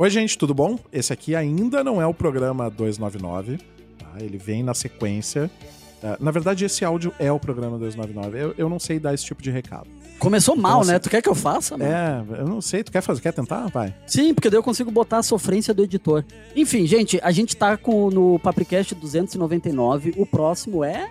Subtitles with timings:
[0.00, 0.78] Oi, gente, tudo bom?
[0.90, 3.58] Esse aqui ainda não é o programa 299,
[3.98, 4.14] tá?
[4.18, 5.50] Ele vem na sequência.
[6.02, 8.38] Uh, na verdade, esse áudio é o programa 299.
[8.38, 9.86] Eu, eu não sei dar esse tipo de recado.
[10.20, 10.98] Começou mal, então, né?
[10.98, 11.78] Tu quer que eu faça?
[11.78, 11.90] Mano?
[11.90, 12.84] É, eu não sei.
[12.84, 13.22] Tu quer fazer?
[13.22, 13.68] Quer tentar?
[13.68, 13.94] Vai.
[14.06, 16.22] Sim, porque daí eu consigo botar a sofrência do editor.
[16.54, 20.14] Enfim, gente, a gente tá com, no Papricast 299.
[20.18, 21.10] O próximo é...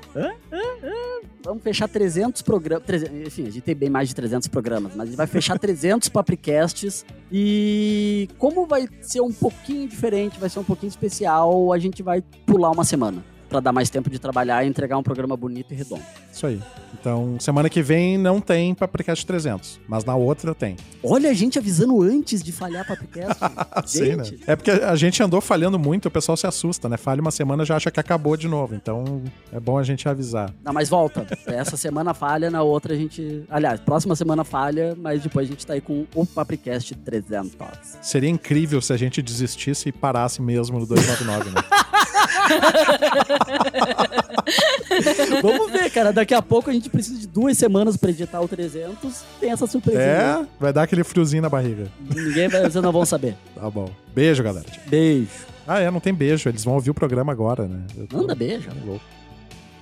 [1.43, 2.85] Vamos fechar 300 programas.
[3.25, 6.07] Enfim, a gente tem bem mais de 300 programas, mas a gente vai fechar 300
[6.09, 7.03] Papricasts.
[7.31, 12.21] E como vai ser um pouquinho diferente, vai ser um pouquinho especial, a gente vai
[12.45, 15.75] pular uma semana para dar mais tempo de trabalhar e entregar um programa bonito e
[15.75, 16.03] redondo.
[16.31, 16.61] Isso aí.
[16.93, 20.75] Então, semana que vem não tem Papricast 300, mas na outra tem.
[21.03, 23.39] Olha a gente avisando antes de falhar Papricast.
[23.85, 24.23] Sim, né?
[24.47, 26.97] É porque a gente andou falhando muito, o pessoal se assusta, né?
[26.97, 28.75] Falha uma semana já acha que acabou de novo.
[28.75, 30.53] Então, é bom a gente avisar.
[30.63, 31.25] Não, mas volta.
[31.47, 33.43] Essa semana falha, na outra a gente...
[33.49, 37.57] Aliás, próxima semana falha, mas depois a gente tá aí com o Papricast 300.
[38.01, 41.61] Seria incrível se a gente desistisse e parasse mesmo no 299, né?
[45.41, 46.11] Vamos ver, cara.
[46.11, 49.23] Daqui a pouco a gente precisa de duas semanas pra editar o 300.
[49.39, 50.01] Tem essa surpresa.
[50.01, 51.87] É, vai dar aquele friozinho na barriga.
[51.99, 53.35] Ninguém vai, vocês não vão saber.
[53.55, 53.89] Tá bom.
[54.13, 54.65] Beijo, galera.
[54.87, 55.29] Beijo.
[55.67, 56.49] Ah, é, não tem beijo.
[56.49, 57.81] Eles vão ouvir o programa agora, né?
[58.09, 58.17] Tô...
[58.17, 58.69] Manda beijo.
[58.85, 59.03] Louco.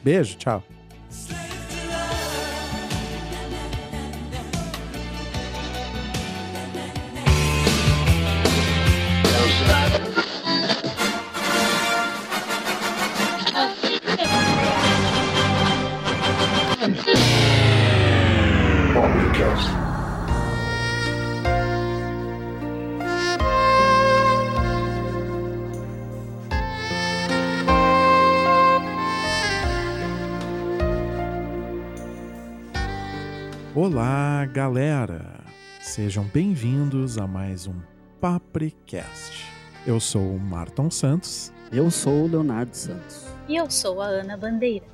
[0.03, 0.63] Beijo, tchau.
[33.75, 35.39] Olá, galera!
[35.81, 37.75] Sejam bem-vindos a mais um
[38.19, 39.45] Papricast.
[39.85, 41.53] Eu sou o Marton Santos.
[41.71, 43.27] Eu sou o Leonardo Santos.
[43.47, 44.87] E eu sou a Ana Bandeira.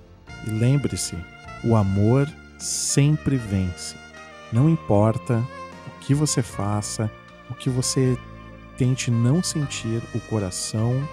[0.45, 1.15] E lembre-se,
[1.63, 2.27] o amor
[2.59, 4.02] sempre vence.
[4.53, 5.43] Não importa
[5.87, 7.11] o que você faça,
[7.49, 8.15] o que você
[8.77, 11.05] tente não sentir, o coração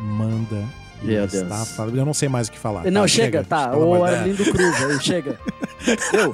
[0.00, 0.64] manda
[1.02, 1.68] meu Deus.
[1.70, 1.96] Falando.
[1.96, 2.84] Eu não sei mais o que falar.
[2.90, 3.74] Não, tá, chega, chega, tá.
[3.76, 5.40] O Arlindo Cruz, aí, chega.
[6.12, 6.30] Eu,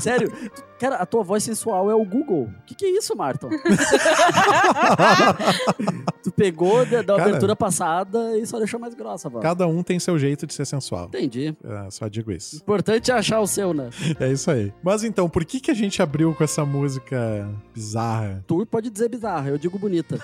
[0.00, 0.32] sério,
[0.78, 2.50] cara, a tua voz sensual é o Google.
[2.60, 3.48] O que, que é isso, Marton?
[6.28, 9.42] tu pegou da, da cara, abertura passada e só deixou mais grossa voz.
[9.42, 11.06] Cada um tem seu jeito de ser sensual.
[11.06, 11.56] Entendi.
[11.64, 12.56] É, só digo isso.
[12.56, 13.90] Importante é achar o seu, né?
[14.20, 14.72] É isso aí.
[14.82, 18.42] Mas então, por que, que a gente abriu com essa música bizarra?
[18.46, 20.18] Tu pode dizer bizarra, eu digo bonita.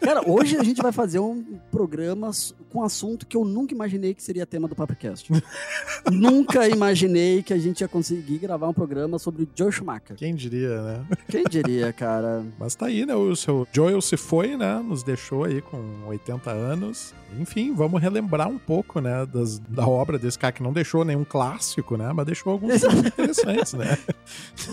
[0.00, 2.30] Cara, hoje a gente vai fazer um programa
[2.70, 5.30] com um assunto que eu nunca imaginei que seria tema do Papricast.
[6.10, 10.16] nunca imaginei que a gente ia conseguir gravar um programa sobre o Joe Schumacher.
[10.16, 11.06] Quem diria, né?
[11.28, 12.44] Quem diria, cara?
[12.58, 13.14] Mas tá aí, né?
[13.14, 14.82] O seu Joel se foi, né?
[14.84, 17.14] Nos deixou aí com 80 anos.
[17.38, 19.26] Enfim, vamos relembrar um pouco, né?
[19.26, 22.12] Das, da obra desse cara que não deixou nenhum clássico, né?
[22.12, 23.98] Mas deixou alguns interessantes, né?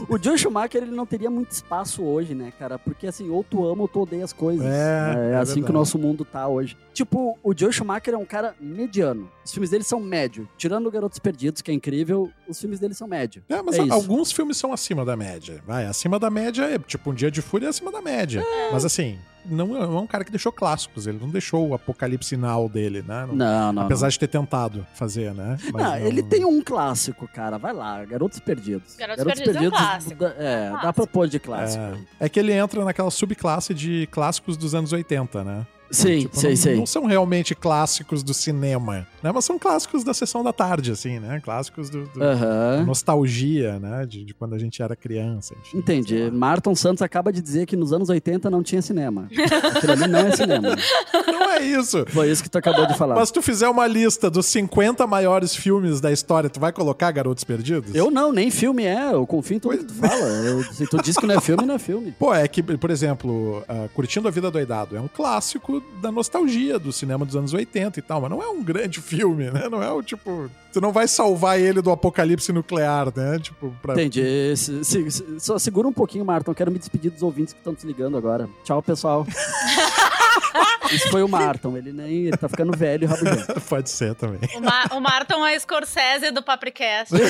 [0.09, 2.77] O Joe Schumacher, ele não teria muito espaço hoje, né, cara?
[2.77, 4.65] Porque assim, ou tu ama ou tu odeia as coisas.
[4.65, 5.61] É, é, é assim verdade.
[5.63, 6.77] que o nosso mundo tá hoje.
[6.93, 9.29] Tipo, o Joe Schumacher é um cara mediano.
[9.43, 10.47] Os filmes dele são médio.
[10.57, 13.43] Tirando Garotos Perdidos, que é incrível, os filmes dele são médio.
[13.49, 15.61] É, mas é alguns filmes são acima da média.
[15.65, 18.41] Vai, acima da média é tipo um dia de fúria é acima da média.
[18.41, 18.71] É.
[18.71, 22.35] Mas assim, não, não, é um cara que deixou clássicos, ele não deixou o apocalipse
[22.35, 23.25] final dele, né?
[23.27, 23.73] Não, não.
[23.73, 24.11] não apesar não.
[24.11, 25.57] de ter tentado fazer, né?
[25.71, 27.57] Mas não, ele tem um clássico, cara.
[27.57, 28.95] Vai lá, Garotos Perdidos.
[28.95, 30.23] Garotos, Garotos Perdidos, Perdidos, é um clássico.
[30.25, 31.83] É, é um dá pra pôr de clássico.
[32.19, 35.65] É, é que ele entra naquela subclasse de clássicos dos anos 80, né?
[35.95, 36.75] Sim, tipo, sei, não, sei.
[36.77, 39.31] Não são realmente clássicos do cinema, né?
[39.33, 41.39] Mas são clássicos da sessão da tarde, assim, né?
[41.43, 42.85] Clássicos do, do uhum.
[42.85, 44.05] nostalgia, né?
[44.05, 45.55] De, de, quando a gente era criança.
[45.61, 46.29] Enfim, Entendi.
[46.31, 49.27] Marton Santos acaba de dizer que nos anos 80 não tinha cinema.
[49.75, 50.75] Aquilo ali não é cinema.
[51.25, 52.05] Não é isso.
[52.07, 53.15] Foi isso que tu acabou de falar.
[53.15, 57.11] Mas se tu fizer uma lista dos 50 maiores filmes da história, tu vai colocar
[57.11, 57.93] Garotos Perdidos?
[57.93, 59.13] Eu não, nem filme é.
[59.13, 59.81] Eu confio em tudo pois...
[59.81, 60.27] que tu fala.
[60.27, 62.13] Eu, se tu diz que não é filme, não é filme.
[62.19, 66.77] Pô, é que, por exemplo, uh, Curtindo a Vida Doidado é um clássico da nostalgia
[66.77, 69.67] do cinema dos anos 80 e tal, mas não é um grande filme, né?
[69.69, 70.49] Não é o tipo.
[70.71, 73.39] Tu não vai salvar ele do apocalipse nuclear, né?
[73.39, 73.93] Tipo, pra...
[73.93, 74.55] Entendi.
[74.57, 76.53] Se, se, se, só segura um pouquinho, Marton.
[76.53, 78.49] Quero me despedir dos ouvintes que estão desligando agora.
[78.63, 79.25] Tchau, pessoal.
[80.91, 83.61] Isso foi o Marton, ele nem ele tá ficando velho e rabugento.
[83.67, 84.39] Pode ser também.
[84.55, 87.13] O, Ma o Marton é a Scorsese do Papricast.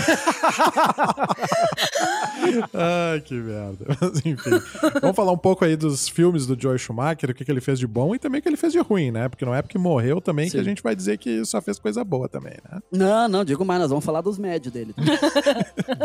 [2.74, 3.86] Ai, que merda.
[4.02, 4.50] Mas enfim.
[5.02, 7.80] Vamos falar um pouco aí dos filmes do Joel Schumacher, o que, que ele fez
[7.80, 9.30] de bom e também o que ele fez de ruim, né?
[9.30, 10.52] Porque não é porque morreu também Sim.
[10.54, 12.80] que a gente vai dizer que só fez coisa boa também, né?
[12.92, 14.94] Não, não, digo mais, nós vamos falar dos médios dele.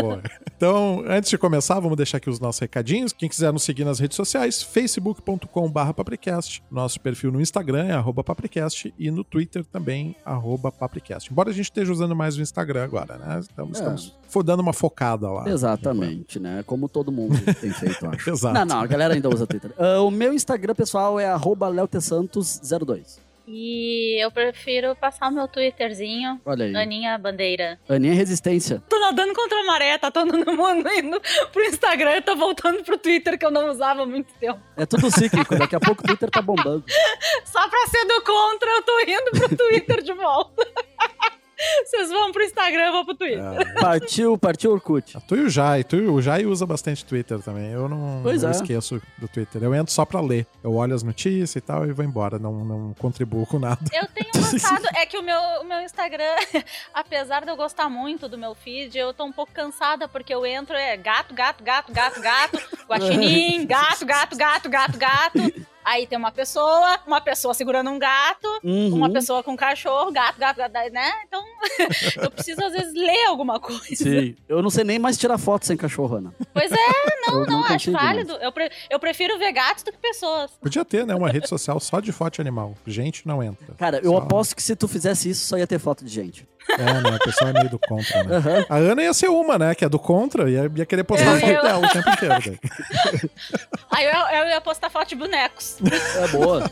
[0.00, 0.22] boa.
[0.56, 3.12] Então, antes de começar, vamos deixar aqui os nossos recadinhos.
[3.12, 6.62] Quem quiser nos seguir nas redes sociais, facebook.com.br papricast.
[6.70, 11.30] Nosso perfil no Instagram é arroba papricast e no Twitter também, arroba papricast.
[11.30, 13.40] Embora a gente esteja usando mais o Instagram agora, né?
[13.40, 13.94] Estamos, é.
[13.94, 15.48] estamos dando uma focada lá.
[15.48, 16.62] Exatamente, né?
[16.66, 18.30] Como todo mundo tem feito, acho.
[18.30, 18.54] Exato.
[18.54, 19.72] Não, não, a galera ainda usa Twitter.
[19.72, 23.29] Uh, o meu Instagram pessoal é leotesantos02.
[23.52, 26.40] E eu prefiro passar o meu Twitterzinho.
[26.44, 26.76] Olha aí.
[26.76, 27.80] Aninha Bandeira.
[27.88, 28.80] Aninha Resistência.
[28.88, 31.20] Tô nadando contra a maré, tá todo mundo indo
[31.52, 34.60] pro Instagram e tô voltando pro Twitter que eu não usava há muito tempo.
[34.76, 36.84] É tudo cíclico, daqui a pouco o Twitter tá bombando.
[37.44, 40.66] Só pra ser do contra, eu tô indo pro Twitter de volta.
[41.84, 43.60] Vocês vão pro Instagram, eu vou pro Twitter.
[43.60, 43.80] É.
[43.80, 45.16] Partiu, partiu Orkut.
[45.26, 45.84] Tu e o Jai.
[45.84, 47.70] Tu, o Jai usa bastante Twitter também.
[47.70, 48.50] Eu não, não é.
[48.50, 49.62] esqueço do Twitter.
[49.62, 50.46] Eu entro só pra ler.
[50.62, 52.38] Eu olho as notícias e tal e vou embora.
[52.38, 53.80] Não, não contribuo com nada.
[53.92, 54.86] Eu tenho gostado.
[54.96, 56.34] é que o meu, o meu Instagram,
[56.94, 60.44] apesar de eu gostar muito do meu feed, eu tô um pouco cansada porque eu
[60.46, 62.58] entro, é gato, gato, gato, gato, gato,
[62.88, 65.69] guaxinim, gato, gato, gato, gato, gato.
[65.84, 68.94] Aí tem uma pessoa, uma pessoa segurando um gato, uhum.
[68.94, 71.10] uma pessoa com um cachorro, gato, gato, gato, né?
[71.26, 71.42] Então,
[72.22, 73.80] eu preciso às vezes ler alguma coisa.
[73.96, 74.36] Sim.
[74.48, 76.34] Eu não sei nem mais tirar foto sem cachorro, Ana.
[76.52, 78.34] Pois é, não, eu não, acho válido.
[78.34, 80.50] Eu, pre eu prefiro ver gatos do que pessoas.
[80.60, 81.14] Podia ter, né?
[81.14, 82.74] Uma rede social só de foto de animal.
[82.86, 83.74] Gente não entra.
[83.76, 84.18] Cara, eu só...
[84.18, 86.46] aposto que se tu fizesse isso, só ia ter foto de gente.
[86.78, 87.16] É, né?
[87.16, 88.36] A pessoa é meio do contra, né?
[88.38, 88.66] Uhum.
[88.68, 89.74] A Ana ia ser uma, né?
[89.74, 91.62] Que é do contra, ia, ia querer postar eu, foto eu...
[91.62, 92.58] dela o tempo inteiro.
[93.90, 95.78] Aí eu, eu ia postar foto de bonecos.
[96.16, 96.70] É boa.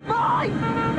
[0.00, 0.91] Mãe!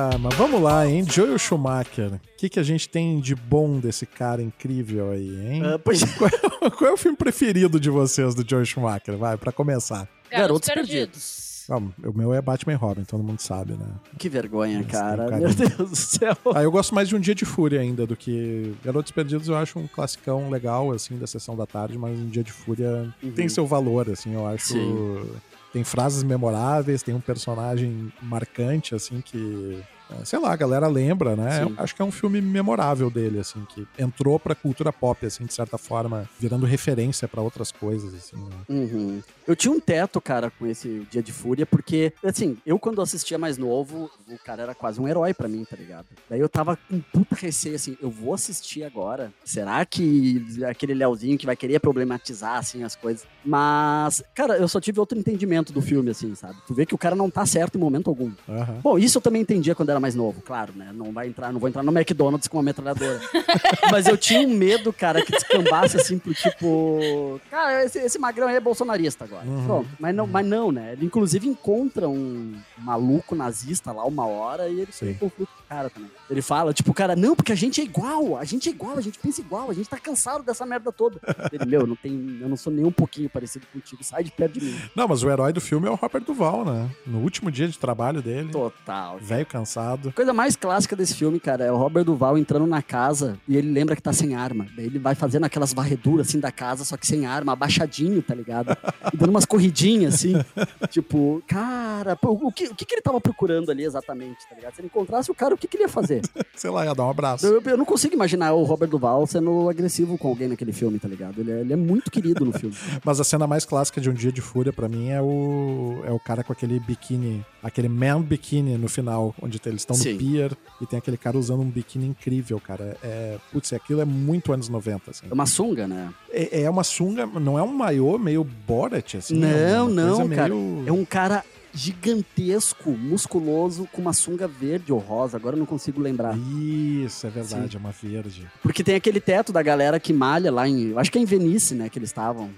[0.00, 1.04] Ah, mas vamos lá, hein?
[1.04, 2.12] Joel Schumacher.
[2.12, 5.74] O que, que a gente tem de bom desse cara incrível aí, hein?
[5.74, 6.04] Uh, pois...
[6.14, 9.16] qual, é, qual, é, o filme preferido de vocês do Joel Schumacher?
[9.16, 10.08] Vai, para começar.
[10.30, 11.66] Garotos, Garotos Perdidos.
[11.68, 13.88] o meu é Batman e Robin, todo mundo sabe, né?
[14.16, 15.36] Que vergonha, cara.
[15.36, 16.36] Meu Deus do céu.
[16.54, 18.76] Ah, eu gosto mais de Um Dia de Fúria ainda do que.
[18.84, 22.44] Garotos Perdidos eu acho um classicão legal, assim, da sessão da tarde, mas Um Dia
[22.44, 23.32] de Fúria uhum.
[23.32, 24.74] tem seu valor, assim, eu acho.
[24.74, 25.28] Sim
[25.72, 31.36] tem frases memoráveis, tem um personagem marcante, assim, que é, sei lá, a galera lembra,
[31.36, 31.66] né?
[31.76, 35.52] Acho que é um filme memorável dele, assim, que entrou pra cultura pop, assim, de
[35.52, 38.36] certa forma, virando referência para outras coisas, assim.
[38.36, 38.56] Né?
[38.68, 39.22] Uhum.
[39.46, 43.38] Eu tinha um teto, cara, com esse Dia de Fúria, porque, assim, eu quando assistia
[43.38, 46.06] mais novo, o cara era quase um herói para mim, tá ligado?
[46.28, 49.32] Daí eu tava com puta receio, assim, eu vou assistir agora.
[49.44, 53.26] Será que aquele Leozinho que vai querer problematizar, assim, as coisas?
[53.48, 56.56] Mas, cara, eu só tive outro entendimento do filme, assim, sabe?
[56.66, 58.30] Tu vê que o cara não tá certo em momento algum.
[58.46, 58.80] Uhum.
[58.82, 60.90] Bom, isso eu também entendia quando era mais novo, claro, né?
[60.92, 63.18] Não vai entrar, não vou entrar no McDonald's com uma metralhadora.
[63.90, 67.40] Mas eu tinha um medo, cara, que descambasse assim pro tipo.
[67.50, 69.46] Cara, esse, esse magrão aí é bolsonarista agora.
[69.46, 69.64] Uhum.
[69.64, 69.88] Pronto.
[69.98, 70.92] Mas não, mas não, né?
[70.92, 74.92] Ele inclusive encontra um maluco nazista lá uma hora e ele
[75.22, 76.10] o cara também.
[76.30, 79.00] Ele fala, tipo, cara, não, porque a gente é igual, a gente é igual, a
[79.00, 81.20] gente pensa igual, a gente tá cansado dessa merda toda.
[81.52, 84.58] Ele, meu, não tem, eu não sou nem um pouquinho parecido contigo, sai de perto
[84.58, 84.78] de mim.
[84.94, 86.90] Não, mas o herói do filme é o Robert Duval, né?
[87.06, 88.50] No último dia de trabalho dele.
[88.50, 89.18] Total.
[89.18, 92.82] Velho cansado a coisa mais clássica desse filme, cara, é o Robert Duval entrando na
[92.82, 94.66] casa e ele lembra que tá sem arma.
[94.76, 98.34] Daí ele vai fazendo aquelas varreduras assim da casa, só que sem arma, abaixadinho, tá
[98.34, 98.76] ligado?
[99.12, 100.34] E dando umas corridinhas assim.
[100.90, 104.74] tipo, cara, pô, o, que, o que, que ele tava procurando ali exatamente, tá ligado?
[104.74, 106.22] Se ele encontrasse o cara, o que, que ele ia fazer?
[106.54, 107.44] Sei lá, ia dar um abraço.
[107.44, 111.08] Eu, eu, não consigo imaginar o Robert Duval sendo agressivo com alguém naquele filme, tá
[111.08, 111.40] ligado?
[111.40, 112.74] Ele é, ele é muito querido no filme.
[113.04, 116.12] Mas a cena mais clássica de Um Dia de Fúria, para mim, é o, é
[116.12, 120.56] o cara com aquele biquíni, aquele man biquíni no final, onde eles estão no pier
[120.80, 122.96] e tem aquele cara usando um biquíni incrível, cara.
[123.02, 125.26] É, putz, aquilo é muito anos 90, assim.
[125.28, 126.12] É uma sunga, né?
[126.30, 129.34] É, é uma sunga, não é um maiô meio Borat, assim.
[129.34, 130.54] Não, é não, cara.
[130.54, 130.84] Meio...
[130.86, 131.44] É um cara
[131.78, 136.36] gigantesco, musculoso, com uma sunga verde ou rosa, agora eu não consigo lembrar.
[136.36, 137.76] Isso, é verdade, Sim.
[137.76, 138.48] é uma verde.
[138.62, 140.92] Porque tem aquele teto da galera que malha lá em.
[140.98, 141.88] Acho que é em Venice, né?
[141.88, 142.50] Que eles estavam.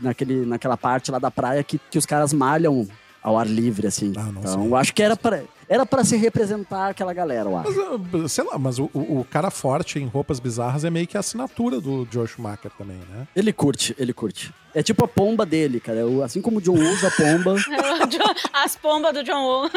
[0.00, 2.88] naquele, naquela parte lá da praia que, que os caras malham
[3.22, 4.12] ao ar livre, assim.
[4.16, 4.66] Ah, então, sei.
[4.66, 7.70] eu acho que era para Era pra se representar aquela galera, eu acho.
[8.12, 11.06] Mas, uh, sei lá, mas o, o- o cara forte em roupas bizarras é meio
[11.06, 13.26] que a assinatura do Joe Schumacher também, né?
[13.34, 14.52] Ele curte, ele curte.
[14.76, 16.00] É tipo a pomba dele, cara.
[16.24, 17.54] Assim como o John usa a pomba,
[18.52, 19.70] As pombas do John Woo.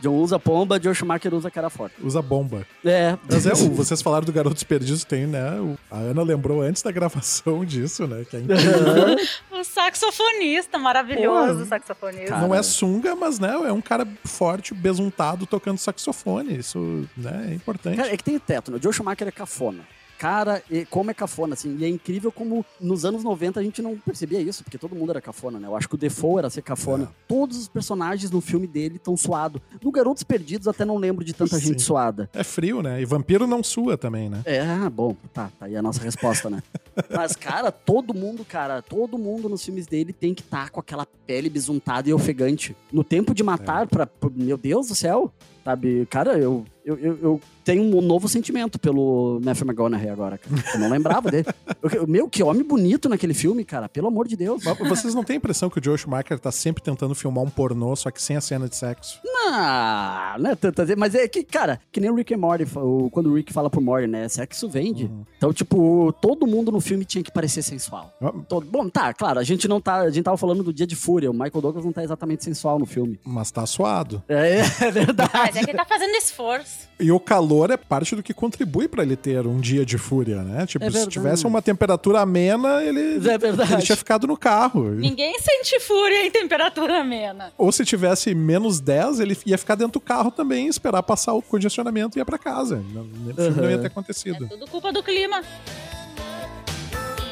[0.00, 1.94] John usa a pomba, Joe Schumacher usa cara forte.
[2.02, 2.66] Usa bomba.
[2.84, 3.16] É.
[3.30, 5.44] Mas é, vocês falaram do Garotos Perdidos, tem, né?
[5.90, 8.24] a Ana lembrou antes da gravação disso, né?
[8.28, 9.16] Que é incrível.
[9.58, 11.66] O saxofonista, maravilhoso Porra.
[11.66, 12.26] saxofonista.
[12.26, 12.42] Cara.
[12.46, 16.56] Não é sunga, mas né, é um cara forte, besuntado, tocando saxofone.
[16.56, 17.96] Isso né, é importante.
[17.96, 18.78] Cara, é que tem teto, né?
[18.78, 19.84] O Joe Schumacher é cafona.
[20.18, 21.76] Cara, e como é cafona, assim.
[21.78, 25.10] E é incrível como nos anos 90 a gente não percebia isso, porque todo mundo
[25.10, 25.68] era cafona, né?
[25.68, 27.04] Eu acho que o Defoe era ser cafona.
[27.04, 27.08] É.
[27.28, 29.60] Todos os personagens no filme dele estão suados.
[29.82, 31.68] No Garotos Perdidos até não lembro de tanta Sim.
[31.68, 32.28] gente suada.
[32.32, 33.00] É frio, né?
[33.00, 34.42] E vampiro não sua também, né?
[34.44, 36.62] É, ah, bom, tá, tá aí a nossa resposta, né?
[37.14, 41.06] Mas, cara, todo mundo, cara, todo mundo nos filmes dele tem que estar com aquela
[41.26, 42.76] pele bisuntada e ofegante.
[42.92, 45.32] No tempo de matar, pra, pra- meu Deus do céu,
[45.68, 46.06] sabe?
[46.06, 50.64] Cara, eu, eu, eu, eu tenho um novo sentimento pelo Matthew McConaughey agora, cara.
[50.74, 51.46] Eu não lembrava dele.
[51.92, 54.62] Eu- meu, que homem bonito naquele filme, cara, pelo amor de Deus.
[54.88, 57.94] Vocês não têm a impressão que o Joe Schumacher tá sempre tentando filmar um pornô,
[57.94, 59.20] só que sem a cena de sexo?
[59.24, 62.64] Não, não é tanto assim, mas é que, cara, que nem o Rick and Morty,
[63.12, 65.04] quando o Rick fala pro Morty, né, sexo vende.
[65.04, 65.24] Uhum.
[65.36, 68.12] Então, tipo, todo mundo no filme tinha que parecer sensual.
[68.20, 69.98] Ah, Todo- Bom, tá, claro, a gente não tá.
[70.00, 71.30] A gente tava falando do Dia de Fúria.
[71.30, 73.18] O Michael Douglas não tá exatamente sensual no filme.
[73.24, 74.22] Mas tá suado.
[74.28, 75.57] É, é verdade.
[75.58, 76.88] É que ele tá fazendo esforço.
[77.00, 80.42] E o calor é parte do que contribui pra ele ter um dia de fúria,
[80.42, 80.66] né?
[80.66, 83.72] Tipo, É se tivesse uma temperatura amena, ele, É verdade.
[83.74, 84.90] ele tinha ficado no carro.
[84.90, 87.52] Ninguém sente fúria em temperatura amena.
[87.56, 91.42] Ou se tivesse menos 10, ele ia ficar dentro do carro também, esperar passar o
[91.42, 92.82] congestionamento e ia pra casa.
[92.92, 93.80] Não, o filme não ia Uhum.
[93.82, 94.48] ter É acontecido.
[94.48, 95.42] tudo culpa do clima.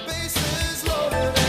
[0.07, 1.46] Bases loaded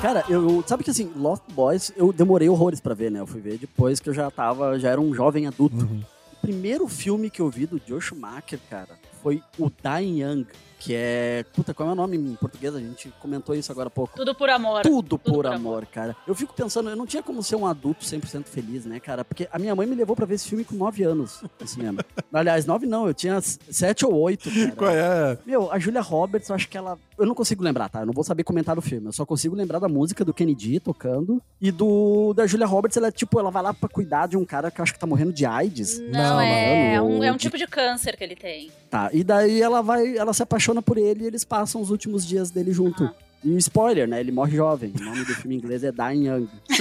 [0.00, 3.20] Cara, eu, sabe que assim, Lost Boys, eu demorei horrores pra ver, né?
[3.20, 5.84] Eu fui ver depois que eu já tava, já era um jovem adulto.
[5.84, 6.02] Uhum.
[6.34, 10.46] O primeiro filme que eu vi do Joe Schumacher, cara, foi o Dying Young,
[10.86, 11.44] que é.
[11.52, 12.72] Puta, qual é o nome em português?
[12.72, 14.16] A gente comentou isso agora há pouco.
[14.16, 14.82] Tudo por amor.
[14.82, 16.14] Tudo, por, por amor, cara.
[16.28, 19.24] Eu fico pensando, eu não tinha como ser um adulto 100% feliz, né, cara?
[19.24, 22.04] Porque a minha mãe me levou pra ver esse filme com 9 anos no cinema.
[22.32, 24.72] Aliás, 9 não, eu tinha 7 ou 8, cara.
[24.76, 25.38] Qual é?
[25.44, 26.96] Meu, a Julia Roberts, eu acho que ela.
[27.18, 28.00] Eu não consigo lembrar, tá?
[28.00, 29.06] Eu não vou saber comentar o filme.
[29.08, 31.42] Eu só consigo lembrar da música do Kennedy tocando.
[31.60, 34.44] E do da Julia Roberts, ela é tipo, ela vai lá pra cuidar de um
[34.44, 35.98] cara que eu acho que tá morrendo de AIDS.
[35.98, 38.70] Não, Não, é, mano, um, é um tipo de câncer que ele tem.
[38.88, 39.10] Tá.
[39.12, 42.50] E daí ela vai, ela se apaixona por ele e eles passam os últimos dias
[42.50, 43.04] dele junto.
[43.04, 43.14] Ah.
[43.46, 44.18] E um spoiler, né?
[44.18, 44.92] Ele morre jovem.
[45.00, 46.48] O nome do filme em inglês é Dying Young.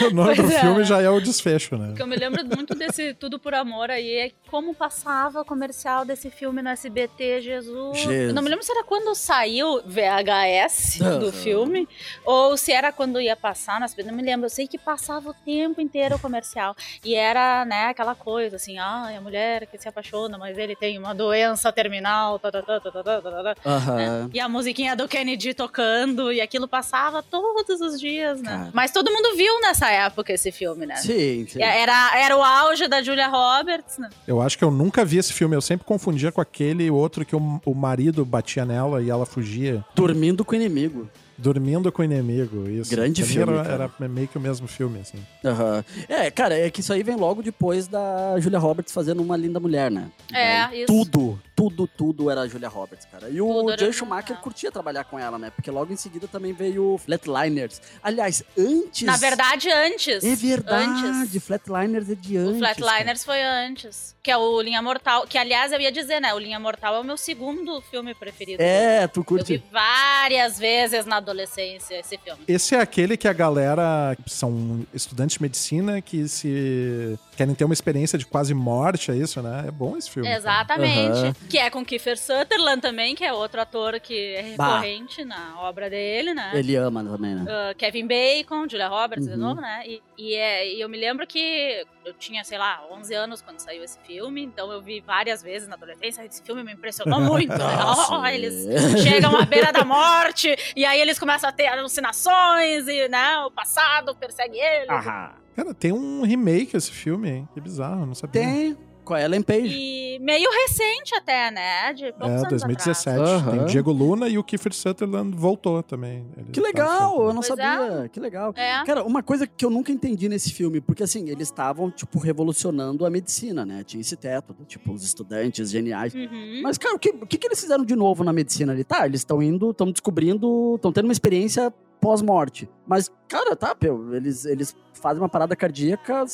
[0.00, 0.60] O nome do Pois é.
[0.60, 1.90] filme já é o desfecho, né?
[1.90, 5.44] O que eu me lembro muito desse Tudo por Amor aí é como passava o
[5.44, 7.98] comercial desse filme no SBT, Jesus.
[7.98, 8.28] Jesus.
[8.28, 11.86] Eu não me lembro se era quando saiu VHS do filme
[12.24, 14.46] ou se era quando ia passar no SBT, não me lembro.
[14.46, 16.74] Eu sei que passava o tempo inteiro o comercial.
[17.04, 20.98] E era, né, aquela coisa assim, ah, a mulher que se apaixona, mas ele tem
[20.98, 23.54] uma doença terminal, tá, tá, tá, tá, tá, tá, tá, tá.
[23.64, 24.30] Aham.
[24.32, 28.48] E a musiquinha do Kennedy tocando, e aquilo passava todos os dias, né?
[28.48, 28.70] Cara.
[28.72, 30.94] Mas todo mundo viu nessa época esse filme, né?
[30.96, 31.60] Sim, sim.
[31.60, 34.08] Era, era o auge da Julia Roberts, né?
[34.26, 35.56] Eu acho que eu nunca vi esse filme.
[35.56, 39.84] Eu sempre confundia com aquele outro que o, o marido batia nela e ela fugia.
[39.96, 41.10] Dormindo com o inimigo.
[41.36, 42.68] Dormindo com o inimigo.
[42.68, 42.90] Isso.
[42.90, 45.18] Grande filme, Era, era meio que o mesmo filme, assim.
[45.44, 45.84] Aham.
[46.08, 49.60] É, cara, é que isso aí vem logo depois da Julia Roberts fazendo uma linda
[49.60, 50.08] mulher, né?
[50.32, 50.86] É, Daí isso.
[50.86, 53.28] Tudo, tudo, tudo era a Julia Roberts, cara.
[53.28, 54.42] E o Joe a Schumacher Julia.
[54.42, 55.50] curtia trabalhar com ela, né?
[55.50, 57.80] Porque logo em seguida também veio o Flatliners.
[58.02, 59.02] Aliás, antes.
[59.02, 60.24] Na verdade, antes.
[60.24, 61.42] É verdade, Antes.
[61.44, 62.54] Flatliners é de antes.
[62.56, 64.14] O Flatliners foi antes.
[64.22, 65.26] Que é o Linha Mortal.
[65.26, 66.34] Que, aliás, eu ia dizer, né?
[66.34, 68.58] O Linha Mortal é o meu segundo filme preferido.
[68.58, 68.68] cara.
[68.70, 69.56] É, tu Eu curte.
[69.58, 72.40] vi várias vezes na adolescência esse filme.
[72.46, 77.72] Esse é aquele que a galera são estudantes de medicina que se querem ter uma
[77.72, 79.64] experiência de quase morte, é isso, né?
[79.68, 80.28] É bom esse filme.
[80.28, 81.18] Exatamente.
[81.18, 81.32] Aham.
[81.48, 84.80] Que é com Kiefer Sutherland também, que é outro ator que é Bah.
[84.80, 86.50] recorrente na obra dele, né?
[86.54, 87.44] Ele ama também, né?
[87.44, 89.38] Uh, Kevin Bacon, Julia Roberts de Uhum.
[89.38, 89.84] novo, né?
[89.86, 93.60] E, e, é- e eu me lembro que eu tinha, sei lá, 11 anos quando
[93.60, 96.24] saiu esse filme, então eu vi várias vezes na adolescência.
[96.24, 97.76] Esse filme me impressionou muito, né?
[97.76, 98.66] Nossa, Oh, eles
[99.02, 103.50] chegam à beira da morte e aí eles começam a ter alucinações e, né, o
[103.50, 104.88] passado persegue eles.
[104.90, 105.32] Aham.
[105.58, 107.48] Cara, tem um remake esse filme, hein?
[107.52, 108.40] Que bizarro, eu não sabia.
[108.40, 108.76] Tem.
[109.04, 109.74] Com a Ellen Page.
[109.74, 111.92] E meio recente até, né?
[111.94, 113.08] De poucos É, anos 2017.
[113.08, 113.30] atrás.
[113.30, 113.50] Aham.
[113.50, 116.26] Tem o Diego Luna e o Kiefer Sutherland voltou também.
[116.36, 118.08] Ele Que legal, eu não Pois sabia.
[118.08, 118.52] Que legal.
[118.54, 118.84] É.
[118.84, 123.04] Cara, uma coisa que eu nunca entendi nesse filme, porque assim, eles estavam, tipo, revolucionando
[123.04, 123.82] a medicina, né?
[123.82, 126.14] Tinha esse teto, tipo, os estudantes geniais.
[126.14, 126.60] Uhum.
[126.62, 128.84] Mas, cara, o que, o que, eles fizeram de novo na medicina ali?
[128.84, 132.68] Tá, eles estão indo, estão descobrindo, estão tendo uma experiência pós-morte.
[132.86, 136.24] Mas, cara, tá, pô, eles, eles fazem uma parada cardíaca,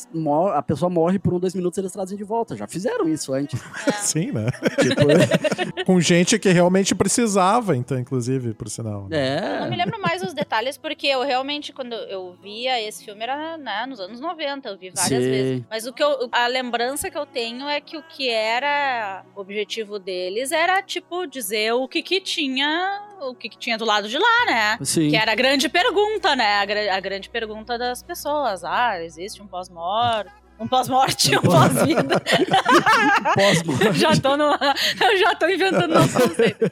[0.55, 2.57] a pessoa morre por um, dois minutos eles trazem de volta.
[2.57, 3.61] Já fizeram isso antes.
[4.01, 4.47] Sim, né?
[4.81, 9.07] tipo, Com gente que realmente precisava, então, inclusive, por sinal.
[9.09, 9.39] né?
[9.57, 9.85] Eu não me é.
[9.85, 14.01] lembro mais os detalhes, porque eu realmente, quando eu via esse filme, era né, nos
[14.01, 15.31] anos 90, eu vi várias Sim.
[15.31, 15.63] vezes.
[15.71, 19.41] Mas o que eu, a lembrança que eu tenho é que o que era o
[19.41, 24.09] objetivo deles era, tipo, dizer o que que tinha, o que que tinha do lado
[24.09, 24.79] de lá, né?
[24.83, 25.11] Sim.
[25.11, 26.57] Que era a grande pergunta, né?
[26.61, 28.54] A, gra- a grande pergunta das pessoas.
[28.63, 30.31] Ah, existe um pós-morte?
[30.59, 32.23] Um pós-morte, um pós-vida.
[33.35, 33.99] Pós-morte.
[33.99, 36.71] já tô no, eu já tô inventando novo conceito.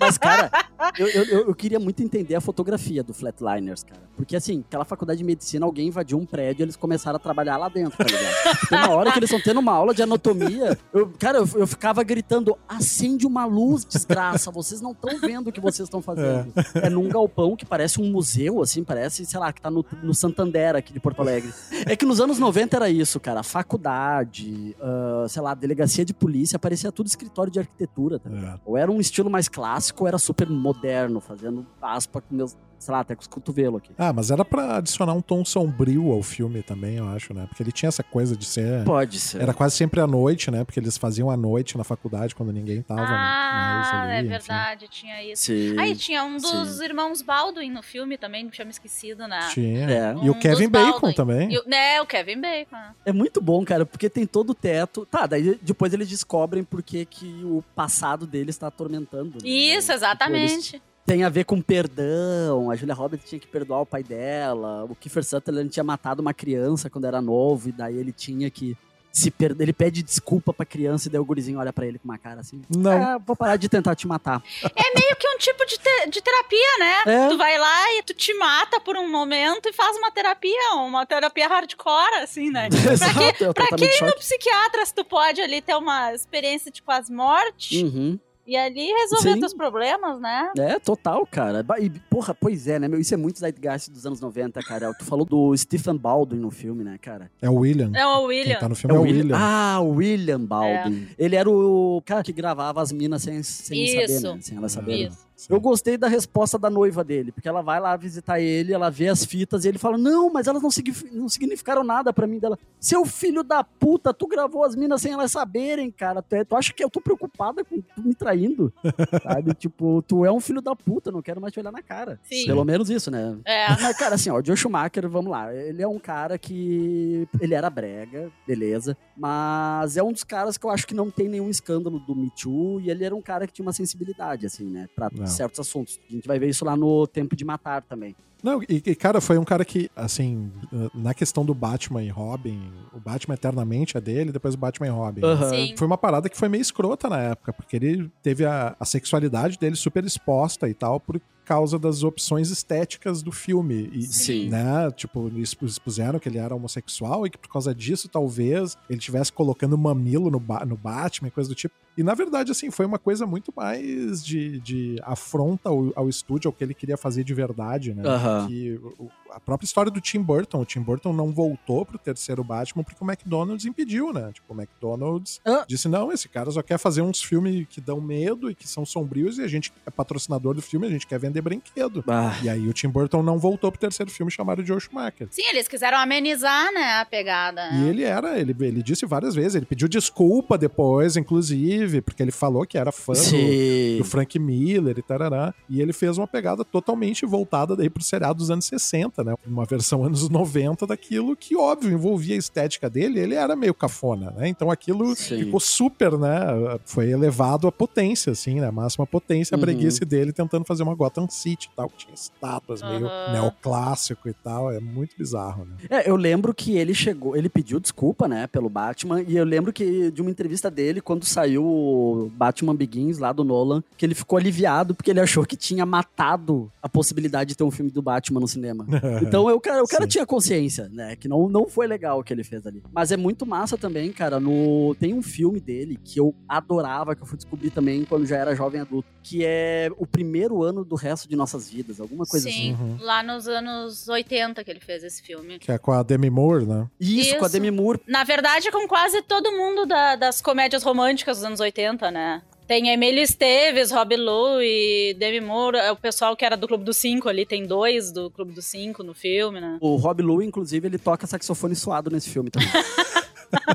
[0.00, 0.50] Mas, cara,
[0.98, 4.02] eu, eu, eu- queria muito entender a fotografia do Flatliners, cara.
[4.16, 7.56] Porque, assim, aquela faculdade de medicina, alguém invadiu um prédio e eles começaram a trabalhar
[7.56, 8.68] lá dentro, tá ligado?
[8.68, 10.78] Tem uma hora que eles estão tendo uma aula de anatomia.
[10.92, 14.50] Eu, cara, eu, eu ficava gritando: acende uma luz, desgraça.
[14.50, 16.52] Vocês não estão vendo o que vocês estão fazendo.
[16.74, 16.88] É.
[16.88, 20.76] num galpão que parece um museu, assim, parece, sei lá, que tá no, no Santander
[20.76, 21.52] aqui de Porto Alegre.
[21.86, 23.42] É que nos anos 90 era isso, cara.
[23.42, 28.30] Faculdade, ah, sei lá, delegacia de polícia, parecia tudo escritório de arquitetura, tá?
[28.30, 28.60] É.
[28.64, 32.92] Ou era um estilo mais clássico, ou era super moderno, fazendo aspa com meus, sei
[32.92, 33.90] lá, até com os cotovelos aqui.
[33.98, 37.46] Ah, mas era pra adicionar um tom sombrio ao filme também, eu acho, né?
[37.48, 38.84] Porque ele tinha essa coisa de ser.
[38.84, 39.40] Pode ser.
[39.42, 40.64] Era quase sempre à noite, né?
[40.64, 44.12] Porque eles faziam à noite na faculdade quando ninguém tava Ah, ali.
[44.12, 44.28] é enfim.
[44.28, 45.44] verdade, tinha isso.
[45.46, 45.78] Sim.
[45.78, 46.84] Aí tinha um dos sim.
[46.84, 49.48] irmãos Baldwin no filme também, tinha me esquecido, né?
[49.52, 49.90] Tinha.
[49.90, 50.14] É.
[50.22, 51.14] E o Um Kevin Bacon Baldwin.
[51.14, 51.52] também.
[51.52, 52.76] E o- né, o Kevin Bacon.
[53.04, 55.06] É muito bom, cara, porque tem todo o teto.
[55.06, 59.38] Tá, daí depois eles descobrem por que que o passado deles tá atormentando.
[59.42, 59.48] né?
[59.48, 60.82] Isso, Tipo, eles exatamente.
[61.06, 62.70] Tem a ver com perdão.
[62.70, 64.84] A Julia Roberts tinha que perdoar o pai dela.
[64.84, 68.76] O Kiefer Sutherland tinha matado uma criança quando era novo e daí ele tinha que
[69.12, 69.64] se perder.
[69.64, 72.40] Ele pede desculpa pra criança e daí o gurizinho olha pra ele com uma cara
[72.40, 72.60] assim.
[72.68, 72.90] Não.
[72.90, 74.42] "Ah, vou parar de tentar te matar.
[74.62, 76.94] Meio que um tipo de, te- de terapia, né?
[77.06, 77.28] É.
[77.28, 81.06] Tu vai lá e tu te mata por um momento e faz uma terapia, uma
[81.06, 82.68] terapia hardcore, assim, né?
[82.92, 86.70] Exato, é Pra tratamento de quem no psiquiatra, se tu pode ali ter uma experiência
[86.70, 88.18] de quase morte Uhum.
[88.46, 89.40] E ali resolver Sim.
[89.40, 90.52] teus problemas, né?
[90.56, 91.64] É, total, cara.
[91.80, 93.00] E, porra, pois é, né, meu?
[93.00, 94.94] Isso é muito Zeitgeist dos anos 90, cara.
[94.94, 97.30] Tu falou do Stephen Baldwin no filme, né, cara?
[97.42, 97.90] É o William.
[97.94, 98.58] É o Quem William.
[98.58, 99.36] tá no filme é o William.
[99.36, 101.08] Ah, o William Baldwin.
[101.18, 104.34] Ele era o cara que gravava as minas sem, sem saber, Isso.
[104.34, 104.38] né?
[104.40, 105.08] Sem elas saberem.
[105.08, 105.25] Isso.
[105.50, 109.08] Eu gostei da resposta da noiva dele, porque ela vai lá visitar ele, ela vê
[109.08, 110.70] as fitas e ele fala: Não, mas elas não,
[111.12, 112.58] não significaram nada pra mim dela.
[112.80, 116.22] Seu filho da puta, tu gravou as minas sem elas saberem, cara.
[116.22, 118.72] Tu, é- tu acha que eu tô preocupada com tu me traindo?
[119.22, 119.54] Sabe?
[119.54, 122.18] Tipo, tu é um filho da puta, não quero mais te olhar na cara.
[122.24, 122.46] Sim.
[122.46, 123.36] Pelo menos isso, né?
[123.44, 123.68] É.
[123.80, 125.54] Mas, cara, assim, ó, o Joe Schumacher, vamos lá.
[125.54, 127.28] Ele é um cara que.
[127.40, 128.96] Ele era brega, beleza.
[129.16, 132.30] Mas é um dos caras que eu acho que não tem nenhum escândalo do Me
[132.30, 132.80] Too.
[132.80, 134.88] E ele era um cara que tinha uma sensibilidade, assim, né?
[134.94, 135.10] Pra.
[135.28, 136.00] Certos assuntos.
[136.08, 138.14] A gente vai ver isso lá no Tempo de Matar também.
[138.42, 140.50] Não, e, e, cara, foi um cara que, assim,
[140.94, 142.60] na questão do Batman e Robin,
[142.94, 145.20] o Batman eternamente é dele, depois o Batman e Robin.
[145.50, 145.74] Sim.
[145.76, 149.58] Foi uma parada que foi meio escrota na época, porque ele teve a, a sexualidade
[149.58, 153.88] dele super exposta e tal, por causa das opções estéticas do filme.
[153.92, 154.48] E, Sim.
[154.48, 154.90] Né?
[154.96, 159.32] Tipo, eles expuseram que ele era homossexual e que por causa disso, talvez, ele estivesse
[159.32, 161.74] colocando mamilo no, ba- no Batman, coisa do tipo.
[161.96, 166.48] E na verdade, assim, foi uma coisa muito mais de, de afronta ao, ao estúdio,
[166.48, 168.02] ao que ele queria fazer de verdade, né?
[168.26, 168.48] Aham.
[168.48, 172.42] Que o- a própria história do Tim Burton, o Tim Burton não voltou pro terceiro
[172.44, 174.30] Batman porque o McDonald's impediu, né?
[174.32, 175.64] Tipo, o McDonald's Ah.
[175.68, 178.84] disse: não, esse cara só quer fazer uns filmes que dão medo e que são
[178.86, 182.04] sombrios e a gente é patrocinador do filme, a gente quer vender brinquedo.
[182.08, 185.28] Ah, E aí o Tim Burton não voltou pro terceiro filme chamado Joe Schumacher.
[185.30, 187.68] Sim, eles quiseram amenizar, né, a pegada.
[187.74, 192.32] E ele era, ele, ele disse várias vezes, ele pediu desculpa depois, inclusive, porque ele
[192.32, 195.54] falou que era fã do, do Frank Miller e tarará.
[195.68, 199.34] E ele fez uma pegada totalmente voltada daí pro seriado dos anos 60, né?
[199.46, 203.20] Uma versão anos 90 daquilo que, óbvio, envolvia a estética dele.
[203.20, 204.48] Ele era meio cafona, né?
[204.48, 205.38] Então aquilo Sim.
[205.38, 206.38] ficou super, né?
[206.84, 208.70] Foi elevado à potência, assim, né?
[208.70, 209.60] Máxima potência, a Uhum.
[209.62, 213.32] breguice dele tentando fazer uma Gotham City e tal, que tinha estátuas meio Aham.
[213.32, 214.70] neoclássico e tal.
[214.70, 215.76] É muito bizarro, né?
[215.90, 219.72] É, eu lembro que ele chegou, ele pediu desculpa, né, pelo Batman, e eu lembro
[219.72, 224.14] que de uma entrevista dele, quando saiu o Batman Begins, lá do Nolan, que ele
[224.14, 228.02] ficou aliviado porque ele achou que tinha matado a possibilidade de ter um filme do
[228.02, 228.86] Batman no cinema.
[229.22, 230.08] Então eu, cara, o cara Sim.
[230.08, 232.82] tinha consciência, né, que não, não foi legal o que ele fez ali.
[232.92, 237.22] Mas é muito massa também, cara, no tem um filme dele que eu adorava, que
[237.22, 240.94] eu fui descobrir também quando já era jovem adulto, que é o primeiro ano do
[240.94, 242.56] resto de nossas vidas, alguma coisa assim.
[242.56, 242.96] Sim, Uhum.
[243.00, 245.58] lá nos anos 80 que ele fez esse filme.
[245.58, 246.86] Que é com a Demi Moore, né?
[247.00, 247.52] Isso, com a Isso.
[247.52, 248.00] Demi Moore.
[248.06, 252.42] Na verdade, com quase todo mundo da- das comédias românticas dos anos 80, né?
[252.66, 255.76] Tem Emílio Esteves, Rob Lowe e Demi Moore.
[255.76, 257.46] É o pessoal que era do Clube dos Cinco ali.
[257.46, 259.78] Tem dois do Clube dos Cinco no filme, né?
[259.80, 262.68] O Rob Lowe, inclusive, ele toca saxofone suado nesse filme também.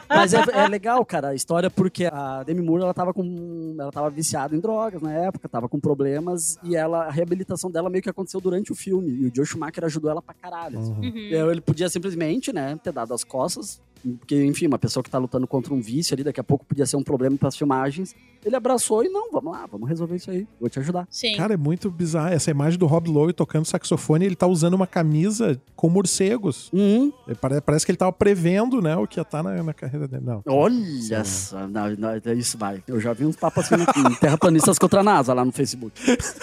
[0.09, 3.75] Mas é, é legal, cara, a história, porque a Demi Moore, ela tava com.
[3.79, 7.89] Ela tava viciada em drogas na época, tava com problemas, e ela, a reabilitação dela
[7.89, 9.09] meio que aconteceu durante o filme.
[9.09, 10.79] E o Joe Schumacher ajudou ela pra caralho.
[10.79, 10.91] assim.
[10.91, 11.01] Uhum.
[11.01, 11.51] Uhum.
[11.51, 13.81] Ele podia simplesmente, né, ter dado as costas.
[14.19, 16.85] Porque, enfim, uma pessoa que tá lutando contra um vício ali, daqui a pouco podia
[16.85, 18.15] ser um problema pras filmagens.
[18.43, 20.47] Ele abraçou e não, vamos lá, vamos resolver isso aí.
[20.59, 21.07] Vou te ajudar.
[21.11, 21.35] Sim.
[21.37, 22.33] Cara, é muito bizarro.
[22.33, 26.69] Essa imagem do Rob Lowe tocando saxofone, ele tá usando uma camisa com morcegos.
[26.73, 27.13] Uhum.
[27.27, 30.07] É, pare- Parece que ele tava prevendo, né, o que ia estar na, na carreira
[30.07, 30.23] dele.
[30.25, 30.41] Não.
[30.47, 32.81] Olha só, não, não, é isso vai.
[32.87, 35.93] Eu já vi uns papas assim, em terraplanistas contra a NASA lá no Facebook.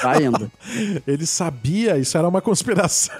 [0.00, 0.48] Vai indo.
[1.04, 3.16] Ele sabia, isso era uma conspiração.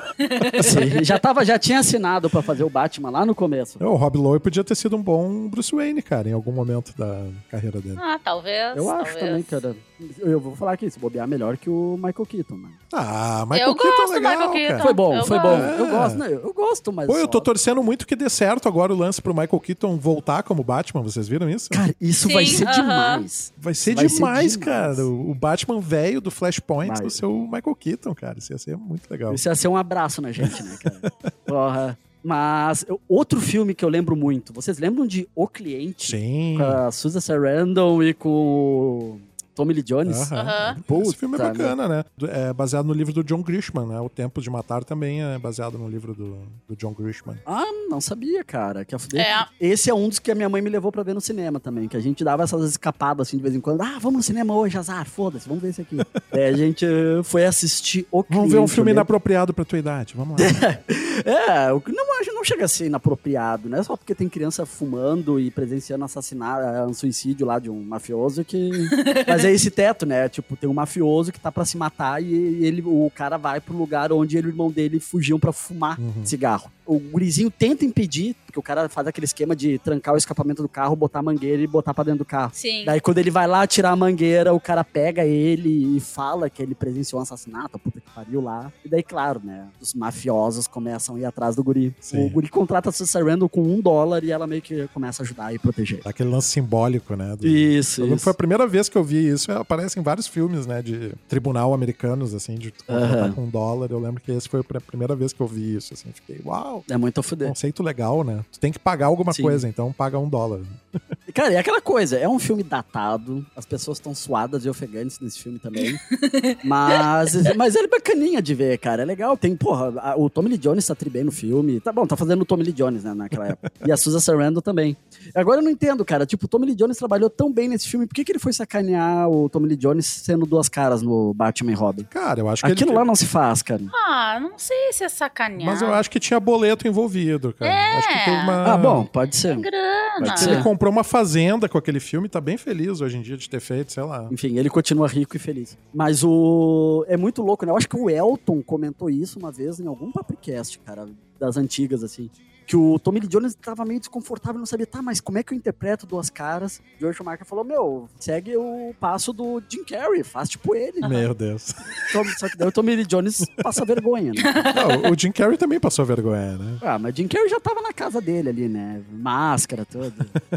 [0.57, 3.83] Assim, já, tava, já tinha assinado pra fazer o Batman lá no começo.
[3.83, 7.27] O Rob Lowe podia ter sido um bom Bruce Wayne, cara, em algum momento da
[7.51, 7.97] carreira dele.
[8.01, 8.77] Ah, talvez.
[8.77, 9.19] Eu acho talvez.
[9.27, 9.77] também, cara.
[10.21, 12.75] Eu, vou falar aqui, se bobear melhor que o Michael Keaton, mano.
[12.93, 14.69] Ah, Michael Eu Keaton gosto é do legal, Michael Keaton.
[14.69, 14.83] cara.
[14.85, 15.59] Foi bom, eu foi gosto.
[15.61, 15.65] bom.
[15.85, 16.33] Eu gosto, né?
[16.33, 17.07] Eu gosto, mas.
[17.09, 19.97] Pô, eu tô só- torcendo muito que dê certo agora o lance pro Michael Keaton
[19.97, 21.03] voltar como Batman.
[21.03, 21.69] Vocês viram isso?
[21.71, 22.75] Cara, isso Sim, vai ser aham.
[22.81, 23.53] demais.
[23.59, 24.57] Vai ser vai ser demais, demais.
[24.57, 25.05] cara.
[25.07, 27.03] O o Batman velho do Flashpoint Vai.
[27.03, 28.39] do seu Michael Keaton, cara.
[28.39, 29.35] Isso ia ser muito legal.
[29.35, 31.13] Isso ia ser um abraço na gente, né, cara?
[31.47, 31.99] Porra.
[32.29, 34.53] Mas outro filme que eu lembro muito.
[34.53, 36.11] Vocês lembram de O Cliente?
[36.11, 36.57] Sim.
[36.59, 39.19] Com a Susan Sarandon e com
[39.59, 40.31] Tommy Lee Jones?
[40.33, 40.41] Aham.
[40.89, 41.03] Aham.
[41.03, 42.05] Esse filme é Puta, bacana, né?
[42.29, 44.01] É baseado no livro do John Grishman, né?
[44.01, 47.37] O Tempo de Matar também é baseado no livro do, do John Grishman.
[47.45, 48.85] Ah, não sabia, cara.
[48.85, 49.21] Que fuder.
[49.21, 49.47] É.
[49.61, 51.89] Esse é um dos que a minha mãe me levou pra ver no cinema também.
[51.89, 53.81] Que a gente dava essas escapadas assim de vez em quando.
[53.83, 55.97] Ah, vamos no cinema hoje, azar, foda-se, vamos ver esse aqui.
[56.31, 59.01] é, a gente eh, foi assistir o Vamos ver um Cliente, filme lembro.
[59.01, 60.15] inapropriado pra tua idade.
[60.17, 60.47] Vamos lá.
[61.25, 63.83] É, o que não, acho- não chega a ser inapropriado, né?
[63.83, 68.71] Só porque tem criança fumando e presenciando assassinato, um suicídio lá de um mafioso que.
[69.27, 70.29] Mas é esse teto, né?
[70.29, 72.33] Tipo, tem um mafioso que tá pra se matar e
[72.65, 75.99] ele, o cara vai pro lugar onde ele e o irmão dele fugiam pra fumar
[76.01, 76.25] Uhum.
[76.25, 76.71] cigarro.
[76.91, 80.69] O gurizinho tenta impedir, porque o cara faz aquele esquema de trancar o escapamento do
[80.69, 82.51] carro, botar a mangueira e botar pra dentro do carro.
[82.55, 82.85] Sim.
[82.87, 86.63] Daí quando ele vai lá tirar a mangueira, o cara pega ele e fala que
[86.63, 88.73] ele presenciou um assassinato, puta que pariu lá.
[88.83, 91.95] E daí, claro, né, os mafiosos começam a ir atrás do guri.
[92.01, 92.27] Sim.
[92.27, 95.25] O guri contrata a Susan Sarandon com um dólar e ela meio que começa a
[95.25, 96.01] ajudar e proteger.
[96.07, 97.37] Aquele lance simbólico, né?
[97.37, 98.25] do- Isso, Eu lembro que isso.
[98.25, 99.53] foi a primeira vez que eu vi isso.
[99.53, 100.81] Aparece em vários filmes, né?
[100.81, 103.33] De tribunal americanos, assim, de contratar Aham.
[103.33, 103.91] com um dólar.
[103.91, 106.09] Eu lembro que esse foi a pr- primeira vez que eu vi isso, assim.
[106.15, 106.78] Fiquei, uau!
[106.89, 107.49] É muito a fuder.
[107.49, 108.45] Conceito legal, né?
[108.53, 109.43] Tu tem que pagar alguma Sim.
[109.43, 110.61] coisa, então paga um dólar.
[111.29, 115.21] E, Cara, é aquela coisa, é um filme datado, as pessoas estão suadas e ofegantes
[115.21, 115.95] nesse filme também.
[116.65, 119.03] mas, mas ele é bacaninha de ver, cara.
[119.03, 119.37] É legal.
[119.37, 121.81] Tem, porra, a- o Tommy Lee Jones tá tri bem no filme.
[121.81, 123.71] Tá bom, tá fazendo o Tommy Lee Jones, né, naquela época.
[123.87, 124.97] E a Susan Sarandon também.
[125.35, 126.25] Agora eu não entendo, cara.
[126.27, 128.07] Tipo, o Tommy Lee Jones trabalhou tão bem nesse filme.
[128.07, 131.73] Por que, que ele foi sacanear o Tommy Lee Jones sendo duas caras no Batman
[131.73, 132.05] e Robin?
[132.05, 132.99] Cara, eu acho que Aquilo ele...
[132.99, 133.83] lá não se faz, cara.
[133.95, 135.67] Ah, não sei se é sacanear.
[135.71, 137.73] Mas eu acho que tinha boleto envolvido, cara.
[137.73, 137.97] É.
[137.99, 138.73] Acho que teve uma...
[138.73, 139.57] Ah, bom, pode ser.
[139.57, 140.27] Grana.
[140.27, 140.63] Pode Ele ser.
[140.63, 143.93] comprou uma fazenda com aquele filme, tá bem feliz hoje em dia de ter feito,
[143.93, 144.29] sei lá.
[144.31, 145.79] Enfim, ele continua rico e feliz.
[145.95, 147.05] Mas o.
[147.09, 147.73] É muito louco, né?
[147.73, 151.07] Eu acho que o Elton comentou isso uma vez em algum Papricast, cara,
[151.39, 152.29] das antigas, assim.
[152.69, 155.55] Que o Tommy Lee Jones tava meio desconfortável, não sabia, tá, mas como é que
[155.55, 156.83] eu interpreto duas caras?
[157.01, 161.01] George Schumacher falou, meu, segue o passo do Jim Carrey, faz tipo ele.
[161.09, 161.75] Meu Deus.
[162.11, 164.43] Então, Só que daí o Tommy Lee Jones passa vergonha, né?
[165.03, 166.79] Não, o Jim Carrey também passou vergonha, né?
[166.83, 169.01] Ah, mas Jim Carrey já tava na casa dele ali, né?
[169.11, 170.13] Máscara, tudo.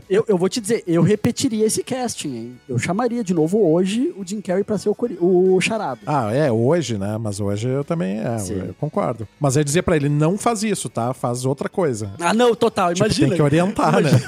[0.10, 2.60] eu, eu vou te dizer, eu repetiria esse casting, hein?
[2.68, 6.02] Eu chamaria de novo hoje o Jim Carrey pra ser o, o charado.
[6.06, 7.18] Ah, é, hoje, né?
[7.18, 8.36] Mas hoje eu também, é,
[8.68, 9.26] eu concordo.
[9.40, 11.14] Mas é dizer pra ele, não faz isso, tá?
[11.14, 12.01] Faz outra coisa.
[12.20, 13.28] Ah, não, total, Tipo, imagina.
[13.30, 14.10] tem que orientar, né?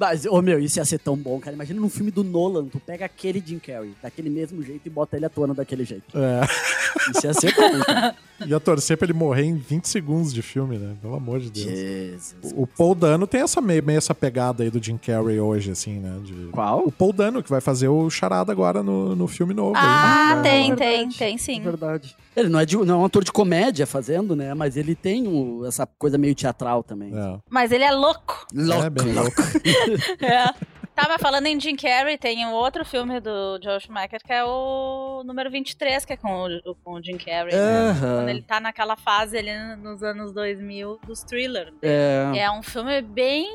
[0.00, 1.54] Mas, ô meu, isso ia ser tão bom, cara.
[1.54, 5.14] Imagina num filme do Nolan, tu pega aquele Jim Carrey, daquele mesmo jeito e bota
[5.16, 6.04] ele atuando daquele jeito.
[6.16, 6.40] É.
[7.14, 8.14] Isso ia ser bom, cara.
[8.46, 10.94] Ia torcer pra ele morrer em 20 segundos de filme, né?
[11.00, 11.66] Pelo amor de Deus.
[11.66, 12.52] Jesus.
[12.56, 16.00] O Paul Dano tem essa meio, meio essa pegada aí do Jim Carrey hoje, assim,
[16.00, 16.18] né?
[16.22, 16.48] De...
[16.50, 16.80] Qual?
[16.84, 19.74] O Paul Dano, que vai fazer o charada agora no, no filme novo.
[19.76, 20.42] Ah, aí, né?
[20.42, 21.60] tem, É tem, verdade, tem É sim.
[21.62, 22.16] verdade.
[22.36, 24.54] Ele não é, de- não é um ator de comédia fazendo, né?
[24.54, 27.12] Mas ele tem o- essa coisa meio teatral também.
[27.16, 27.38] É.
[27.48, 28.46] Mas ele é louco.
[28.84, 29.30] É, bem louco.
[30.20, 30.74] É.
[30.94, 34.44] Tá, mas falando em Jim Carrey, tem um outro filme do Joe Schumacher que é
[34.44, 37.52] o número 23, que é com o, com o Jim Carrey.
[37.52, 37.90] né?
[37.90, 38.16] Aham.
[38.18, 41.72] Quando ele tá naquela fase ali nos anos 2000 dos thriller.
[41.82, 42.30] É.
[42.36, 43.48] É um filme bem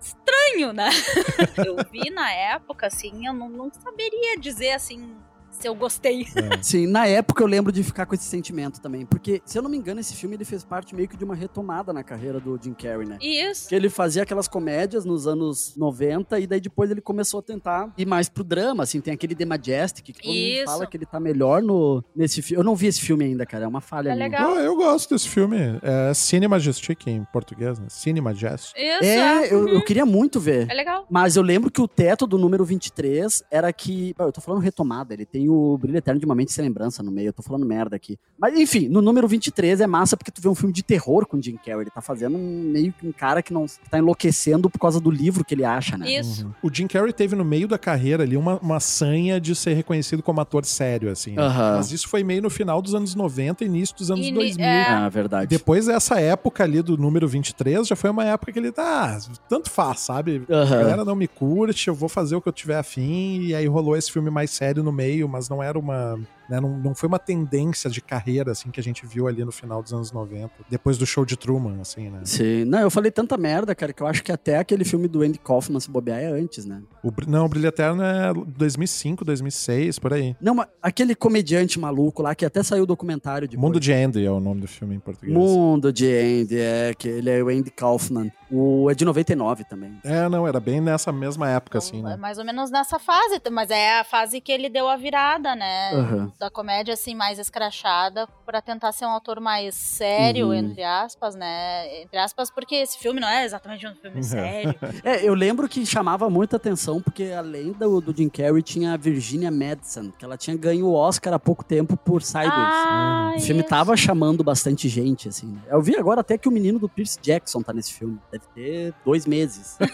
[0.00, 0.88] estranho, né?
[1.64, 5.14] eu vi na época, assim, eu não, não saberia dizer, assim,
[5.58, 6.26] se eu gostei.
[6.62, 9.04] Sim, na época eu lembro de ficar com esse sentimento também.
[9.06, 11.34] Porque, se eu não me engano, esse filme ele fez parte meio que de uma
[11.34, 13.18] retomada na carreira do Jim Carrey, né?
[13.20, 13.68] Isso.
[13.68, 17.92] Que ele fazia aquelas comédias nos anos 90 e daí depois ele começou a tentar
[17.96, 20.64] ir mais pro drama, assim, tem aquele The Majestic, que todo mundo Isso.
[20.64, 22.60] fala que ele tá melhor no, nesse filme.
[22.60, 24.26] Eu não vi esse filme ainda, cara, é uma falha É minha.
[24.26, 24.54] legal.
[24.54, 25.56] Ah, eu gosto desse filme.
[25.82, 27.86] É Cine Majestic em português, né?
[27.88, 28.76] Cine Majestic.
[28.76, 29.04] Isso.
[29.04, 29.84] É, eu, eu Uhum.
[29.84, 30.70] queria muito ver.
[30.70, 31.06] É legal.
[31.10, 34.14] Mas eu lembro que o teto do número 23 era que.
[34.18, 37.10] Eu tô falando retomada, ele tem o Brilho Eterno de uma Mente Sem Lembrança no
[37.10, 38.18] meio, eu tô falando merda aqui.
[38.38, 41.36] Mas enfim, no número 23 é massa porque tu vê um filme de terror com
[41.36, 41.82] o Jim Carrey.
[41.82, 45.00] Ele tá fazendo um, meio que um cara que não que tá enlouquecendo por causa
[45.00, 46.10] do livro que ele acha, né?
[46.10, 46.52] Isso.
[46.62, 50.22] O Jim Carrey teve no meio da carreira ali uma, uma sanha de ser reconhecido
[50.22, 51.32] como ator sério, assim.
[51.32, 51.42] né?
[51.42, 51.76] Aham.
[51.76, 54.64] Mas isso foi meio no final dos anos 90 e início dos anos Ini- 2000.
[54.66, 54.86] é.
[54.88, 55.48] Ah, verdade.
[55.48, 59.70] Depois dessa época ali do número 23, já foi uma época que ele tá, tanto
[59.70, 60.42] faz, sabe?
[60.48, 60.78] A Aham.
[60.78, 63.96] galera não me curte, eu vou fazer o que eu tiver afim, e aí rolou
[63.96, 66.18] esse filme mais sério no meio, mas não era uma.
[66.48, 69.52] Né, não, não foi uma tendência de carreira, assim, que a gente viu ali no
[69.52, 72.20] final dos anos 90, depois do show de Truman, assim, né?
[72.24, 72.64] Sim.
[72.64, 75.38] Não, eu falei tanta merda, cara, que eu acho que até aquele filme do Andy
[75.38, 76.82] Kaufman se bobear é antes, né?
[77.02, 80.36] O, não, o Brilho Eterno é 2005, 2006, por aí.
[80.40, 84.24] Não, mas aquele comediante maluco lá que até saiu o documentário de Mundo de Andy
[84.24, 85.36] é o nome do filme em português.
[85.36, 88.30] Mundo de Andy, é, que ele é o Andy Kaufman.
[88.50, 89.98] O é de 99 também.
[90.04, 92.16] É, não, era bem nessa mesma época, assim, É né?
[92.16, 95.90] mais ou menos nessa fase, mas é a fase que ele deu a virada, né?
[95.92, 96.32] Aham.
[96.38, 100.52] Da comédia, assim, mais escrachada, pra tentar ser um autor mais sério, Uhum.
[100.54, 102.02] entre aspas, né?
[102.02, 104.74] Entre aspas, porque esse filme não é exatamente um filme sério.
[105.02, 108.96] É, eu lembro que chamava muita atenção porque além do, do Jim Carrey tinha a
[108.98, 112.52] Virginia Madsen, que ela tinha ganho o Oscar há pouco tempo por Sideways.
[112.54, 113.70] Ah, o filme isso.
[113.70, 115.46] tava chamando bastante gente, assim.
[115.46, 115.60] né?
[115.70, 118.18] Eu vi agora até que o menino do Pierce Jackson tá nesse filme.
[118.30, 119.78] Deve ter dois meses.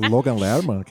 [0.00, 0.84] O Logan Lerman.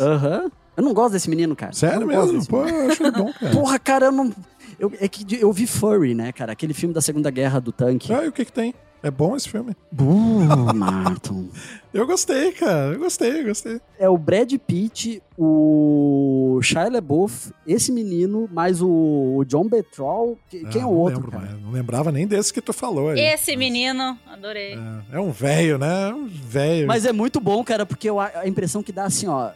[0.00, 0.48] Aham.
[0.76, 1.72] Eu não gosto desse menino, cara.
[1.72, 2.44] Sério mesmo?
[2.46, 3.52] Pô, eu acho ele bom, cara.
[3.54, 4.32] Porra, cara, eu não.
[4.78, 6.52] Eu, é que eu vi Furry, né, cara?
[6.52, 8.12] Aquele filme da Segunda Guerra do tanque.
[8.12, 8.74] Ah, e o que que tem?
[9.02, 9.76] É bom esse filme?
[9.92, 11.50] Buh, Martin.
[11.92, 12.94] Eu gostei, cara.
[12.94, 13.80] Eu gostei, eu gostei.
[14.00, 15.22] É o Brad Pitt,
[15.68, 20.36] o Shia LaBeouf, esse menino, mais o, John Betrol.
[20.48, 21.58] Que- Quem é Ah, o não outro, lembro cara?
[21.62, 23.20] Não lembrava nem desse que tu falou aí.
[23.20, 24.74] Esse menino, adorei.
[25.12, 26.08] É, é um velho, né?
[26.10, 26.88] É um velho.
[26.88, 29.50] Mas é muito bom, cara, porque a impressão que dá assim, ó.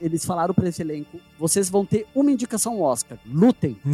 [0.00, 3.18] Eles falaram pra esse elenco: vocês vão ter uma indicação Oscar.
[3.26, 3.76] Lutem.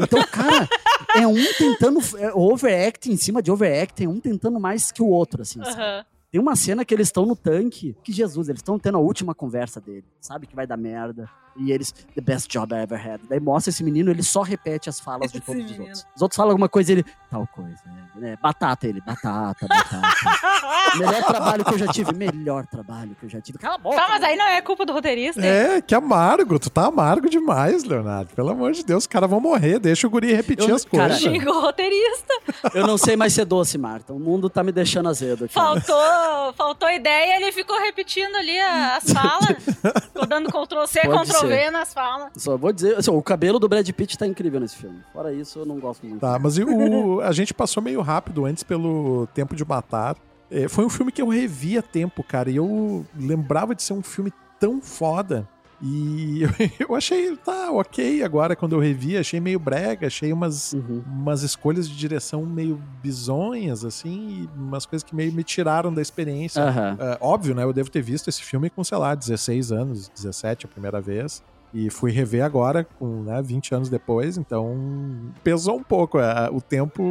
[0.00, 0.68] Então, cara,
[1.16, 1.98] é um tentando.
[2.18, 5.62] É overact em cima de overact, é um tentando mais que o outro, assim.
[5.62, 5.76] sabe?
[5.80, 6.04] Aham.
[6.30, 9.34] Tem uma cena que eles estão no tanque, que Jesus, eles estão tendo a última
[9.34, 10.04] conversa dele.
[10.20, 11.28] Sabe que vai dar merda.
[11.58, 13.20] E eles, the best job I ever had.
[13.28, 15.84] Daí mostra esse menino, ele só repete as falas de Esse todos os menino.
[15.86, 16.06] outros.
[16.14, 17.78] Os outros falam alguma coisa, ele, tal coisa.
[18.14, 18.36] né?
[18.40, 20.08] Batata, ele, batata, batata.
[20.98, 23.58] melhor trabalho que eu já tive, melhor trabalho que eu já tive.
[23.58, 23.96] Cala a boca.
[23.96, 24.28] Tá, mas né?
[24.28, 25.40] aí não é culpa do roteirista.
[25.40, 25.46] hein?
[25.46, 26.58] É, que amargo.
[26.58, 28.30] Tu tá amargo demais, Leonardo.
[28.34, 29.78] Pelo amor de Deus, os caras vão morrer.
[29.78, 31.20] Deixa o guri repetir Eu- as cara, coisas.
[31.20, 32.34] Xinga o roteirista.
[32.74, 34.12] Eu não sei mais ser doce, Marta.
[34.12, 35.54] O mundo tá me deixando azedo aqui.
[35.54, 39.56] Faltou, faltou ideia, ele ficou repetindo ali as falas.
[40.04, 41.70] Ficou dando Ctrl C, Pode Ctrl V ser.
[41.70, 42.30] nas falas.
[42.36, 45.00] Só vou dizer, assim, o cabelo do Brad Pitt tá incrível nesse filme.
[45.12, 46.20] Fora isso, eu não gosto muito.
[46.20, 50.16] Tá, mas o, a gente passou meio rápido antes pelo Tempo de Matar.
[50.50, 53.92] É, foi um filme que eu revi a tempo, cara, e eu lembrava de ser
[53.92, 55.46] um filme tão foda.
[55.80, 56.50] E eu,
[56.90, 61.02] eu achei, tá, ok agora quando eu revi, achei meio brega, achei umas, Uhum.
[61.06, 66.02] umas escolhas de direção meio bizonhas, assim, e umas coisas que meio me tiraram da
[66.02, 66.62] experiência.
[66.62, 66.96] Aham.
[67.00, 67.62] É, óbvio, né?
[67.62, 71.42] Eu devo ter visto esse filme com, sei lá, 16 anos, 17 a primeira vez.
[71.72, 76.18] E fui rever agora, com né, 20 anos depois, então pesou um pouco.
[76.18, 77.02] é, o tempo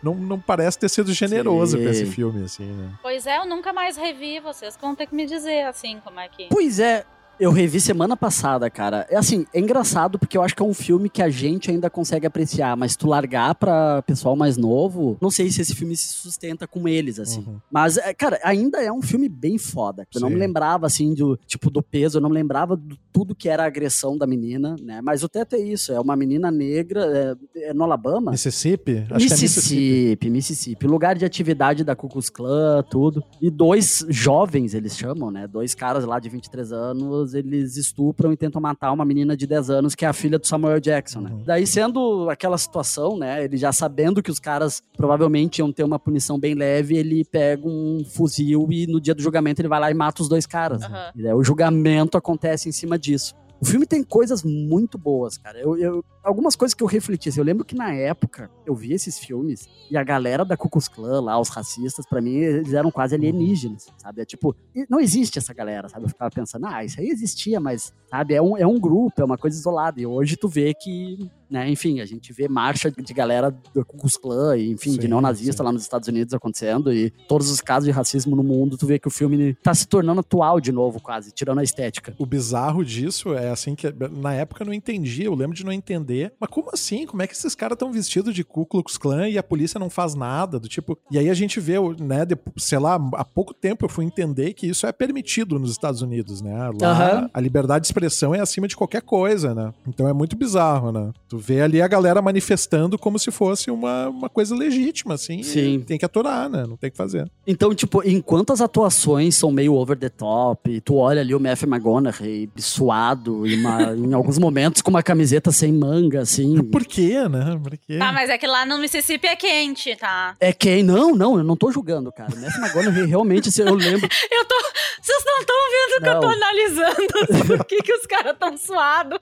[0.00, 1.82] não, não parece ter sido generoso Sim.
[1.82, 2.92] com esse filme, assim, né?
[3.02, 4.38] Pois é, eu nunca mais revi.
[4.38, 6.46] Vocês vão ter que me dizer, assim, como é que...
[6.48, 7.04] Pois é,
[7.38, 9.06] eu revi semana passada, cara.
[9.10, 11.88] É assim, é engraçado porque eu acho que é um filme que a gente ainda
[11.88, 16.08] consegue apreciar, mas tu largar pra pessoal mais novo, não sei se esse filme se
[16.08, 17.44] sustenta com eles, assim.
[17.46, 17.58] Uhum.
[17.70, 20.06] Mas, é, cara, ainda é um filme bem foda.
[20.14, 20.34] Eu não Sim.
[20.34, 23.64] me lembrava, assim, do tipo do peso, eu não me lembrava de tudo que era
[23.64, 25.00] a agressão da menina, né?
[25.02, 28.32] Mas o teto é isso, é uma menina negra, é, é no Alabama.
[28.32, 28.98] Mississippi?
[28.98, 29.76] Acho que é Mississippi.
[29.76, 30.86] Mississippi, Mississippi.
[30.86, 33.22] Lugar de atividade da Ku Klux Klan, tudo.
[33.40, 35.46] E dois jovens, eles chamam, né?
[35.46, 39.70] Dois caras lá de 23 anos, eles estupram e tentam matar uma menina de 10
[39.70, 41.30] anos, que é a filha do Samuel Jackson, né?
[41.30, 41.42] Uhum.
[41.44, 43.44] Daí, sendo aquela situação, né?
[43.44, 47.66] Ele já sabendo que os caras provavelmente iam ter uma punição bem leve, ele pega
[47.66, 50.80] um fuzil e no dia do julgamento ele vai lá e mata os dois caras.
[50.80, 50.86] né?
[50.86, 51.12] Aham.
[51.16, 53.34] E daí o julgamento acontece em cima disso.
[53.60, 55.58] O filme tem coisas muito boas, cara.
[55.58, 57.28] Eu, eu- algumas coisas que eu refleti.
[57.28, 60.68] assim, eu lembro que na época eu vi esses filmes e a galera da Ku
[60.68, 64.20] Klux Klan lá, os racistas, pra mim, eles eram quase alienígenas, sabe?
[64.20, 64.54] É tipo,
[64.88, 66.04] não existe essa galera, sabe?
[66.04, 68.34] Eu ficava pensando, ah, isso aí existia, mas, sabe?
[68.34, 70.00] É um, é um grupo, é uma coisa isolada.
[70.00, 73.96] E hoje tu vê que, né, enfim, a gente vê marcha de galera do Ku
[73.96, 75.64] Klux Klan, e, enfim, de Sim, neonazista sim.
[75.64, 78.98] lá nos Estados Unidos acontecendo e todos os casos de racismo no mundo, tu vê
[78.98, 82.14] que o filme tá se tornando atual de novo, quase, tirando a estética.
[82.18, 85.72] O bizarro disso é assim que na época eu não entendia, eu lembro de não
[85.72, 86.17] entender.
[86.40, 87.06] Mas como assim?
[87.06, 89.88] Como é que esses caras estão vestidos de Ku Klux Klan e a polícia não
[89.90, 90.58] faz nada?
[90.58, 90.98] Do tipo.
[91.10, 94.52] E aí a gente vê, né, de- sei lá, há pouco tempo eu fui entender
[94.54, 96.70] que isso é permitido nos Estados Unidos, né?
[96.80, 97.30] Lá Aham.
[97.32, 99.72] a liberdade de expressão é acima de qualquer coisa, né?
[99.86, 101.12] Então é muito bizarro, né?
[101.28, 105.42] Tu vê ali a galera manifestando como se fosse uma, uma coisa legítima, assim.
[105.42, 105.82] Sim.
[105.86, 106.64] Tem que aturar, né?
[106.66, 107.30] Não tem que fazer.
[107.46, 111.68] Então, tipo, enquanto as atuações são meio over the top, tu olha ali o Matthew
[111.68, 116.62] McConaughey suado, e uma- em alguns momentos com uma camiseta sem manga, assim.
[116.64, 117.58] Por quê, né?
[117.62, 117.98] Por quê?
[117.98, 120.34] Tá, mas é que lá no Mississippi é quente, tá?
[120.40, 120.82] É quem?
[120.82, 122.34] Não, não, eu não tô julgando, cara.
[122.34, 124.08] Matthew McConaughey realmente, assim, eu lembro.
[124.30, 124.54] Eu tô.
[125.00, 129.18] Vocês não estão vendo que eu tô analisando por que, que os caras tão suados.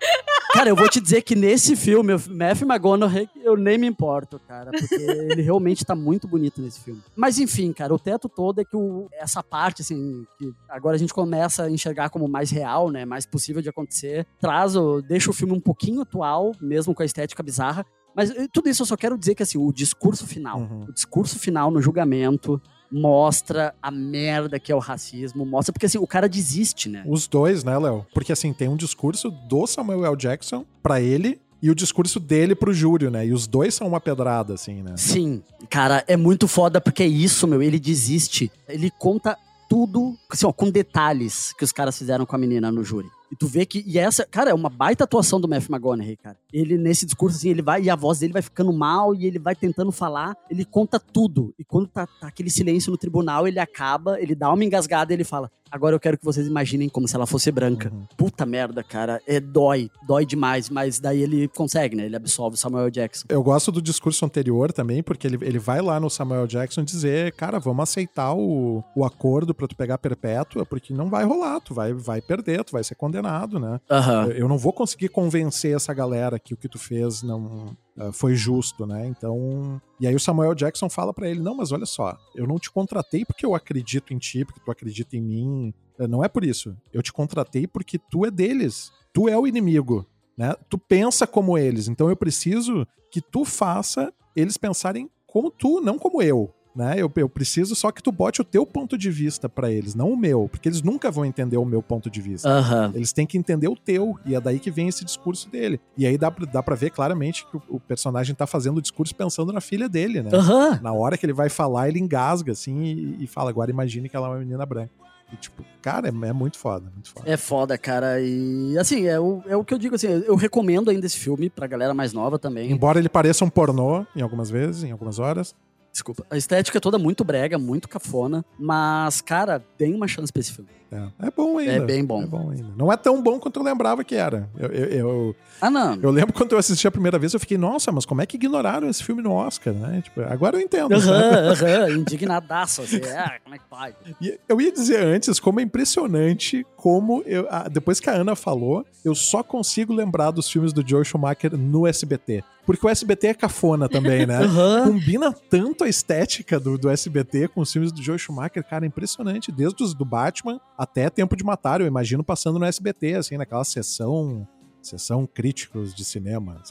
[0.53, 4.41] Cara, eu vou te dizer que nesse filme, o Matthew McConaughey, eu nem me importo,
[4.49, 7.03] cara, porque ele realmente tá muito bonito nesse filme.
[7.15, 10.99] Mas enfim, cara, o teto todo é que o- essa parte, assim, que agora a
[10.99, 15.31] gente começa a enxergar como mais real, né, mais possível de acontecer, traz, o, deixa
[15.31, 17.87] o filme um pouquinho atual, mesmo com a estética bizarra.
[18.15, 20.85] Mas eh, tudo isso eu só quero dizer que, assim, o discurso final, Uhum.
[20.89, 25.99] o discurso final no julgamento mostra a merda que é o racismo, mostra, porque assim,
[25.99, 27.05] o cara desiste, né?
[27.07, 28.07] Os dois, né, Léo?
[28.15, 30.17] Porque assim, tem um discurso do Samuel L.
[30.17, 33.27] Jackson pra ele e o discurso dele pro júri, né?
[33.27, 34.95] E os dois são uma pedrada, assim, né?
[34.97, 37.63] Sim, cara, é muito foda porque é isso, meu.
[37.63, 38.51] Ele desiste.
[38.69, 39.37] Ele conta
[39.69, 43.09] tudo, assim, ó, com detalhes que os caras fizeram com a menina no júri.
[43.31, 43.83] E tu vê que.
[43.87, 46.37] E essa, cara, é uma baita atuação do Matthew McConaughey, cara.
[46.53, 47.83] Ele, nesse discurso, assim, ele vai.
[47.83, 50.37] E a voz dele vai ficando mal e ele vai tentando falar.
[50.51, 51.55] Ele conta tudo.
[51.59, 55.17] E quando tá, tá aquele silêncio no tribunal, ele acaba, ele dá uma engasgada e
[55.17, 57.93] ele fala: Agora eu quero que vocês imaginem como se ela fosse branca.
[57.93, 58.07] Uhum.
[58.17, 59.21] Puta merda, cara.
[59.27, 59.91] É dói.
[60.07, 60.71] Dói demais.
[60.71, 62.07] Mas daí ele consegue, né?
[62.07, 63.27] Ele absolve o Samuel Jackson.
[63.29, 67.33] Eu gosto do discurso anterior também, porque ele, ele vai lá no Samuel Jackson dizer,
[67.33, 71.75] cara, vamos aceitar o, o acordo pra tu pegar perpétua, porque não vai rolar, tu
[71.75, 73.26] vai, vai perder, tu vai ser condenado,
[73.59, 73.81] né?
[73.91, 74.27] Aham.
[74.29, 78.35] Eu não vou conseguir convencer essa galera que o que tu fez não ah, foi
[78.35, 79.07] justo, né?
[79.07, 79.81] Então.
[79.99, 82.71] E aí o Samuel Jackson fala pra ele: não, mas olha só, eu não te
[82.71, 85.75] contratei porque eu acredito em ti, porque tu acredita em mim.
[85.99, 86.77] Eh, Não é por isso.
[86.93, 88.93] Eu te contratei porque tu é deles.
[89.13, 90.07] Tu é o inimigo.
[90.37, 90.55] Né?
[90.69, 91.89] Tu pensa como eles.
[91.89, 96.53] Então eu preciso que tu faça eles pensarem como tu, não como eu.
[96.77, 96.97] Né?
[96.99, 100.11] Eu, eu preciso só que tu bote o teu ponto de vista pra eles, não
[100.13, 102.47] o meu, porque eles nunca vão entender o meu ponto de vista.
[102.51, 102.93] Aham.
[102.95, 105.81] Eles têm que entender o teu, e é daí que vem esse discurso dele.
[105.97, 108.83] E aí dá, pra- dá pra ver claramente que o, o personagem tá fazendo o
[108.83, 110.31] discurso pensando na filha dele, né?
[110.35, 110.79] Aham.
[110.83, 114.15] Na hora que ele vai falar, ele engasga, assim, e, e fala, agora imagine que
[114.17, 114.91] ela é uma menina branca.
[115.33, 117.29] E tipo, cara, é, é muito foda, muito foda.
[117.29, 118.21] É foda, cara.
[118.21, 121.51] E assim, é o, é o que eu digo assim, eu recomendo ainda esse filme
[121.51, 122.71] pra galera mais nova também.
[122.71, 125.53] Embora ele pareça um pornô, em algumas vezes, em algumas horas.
[125.97, 126.27] Desculpa.
[126.31, 128.45] A estética é toda muito brega, muito cafona.
[128.59, 130.69] Mas, cara, tem uma chance pra esse filme.
[130.93, 131.73] É, é bom ainda.
[131.73, 132.23] É bem bom.
[132.23, 132.69] É bom ainda.
[132.77, 134.49] Não é tão bom quanto eu lembrava que era.
[134.59, 135.95] Eu, eu, eu, Ah, não.
[136.03, 138.37] eu lembro quando eu assisti a primeira vez, eu fiquei, nossa, mas como é que
[138.37, 140.03] ignoraram esse filme no Oscar, né?
[140.03, 141.01] Tipo, agora eu entendo.
[141.01, 141.17] sabe?
[141.25, 142.83] Aham, aham, indignadaço.
[142.83, 143.95] Assim, ah, como é que pode?
[144.21, 148.87] E eu ia dizer antes como é impressionante como eu, depois que a Ana falou,
[149.05, 152.45] eu só consigo lembrar dos filmes do Joe Schumacher no SBT.
[152.65, 154.39] Porque o SBT é cafona também, né?
[154.47, 154.93] Aham.
[154.93, 158.87] Combina tanto a estética do, do SBT com os filmes do Joe Schumacher, cara, é
[158.87, 159.51] impressionante.
[159.51, 163.65] Desde os do Batman até Tempo de Matar, eu imagino passando no SBT, assim, naquela
[163.65, 164.47] sessão.
[164.81, 166.63] Sessão críticos de cinema,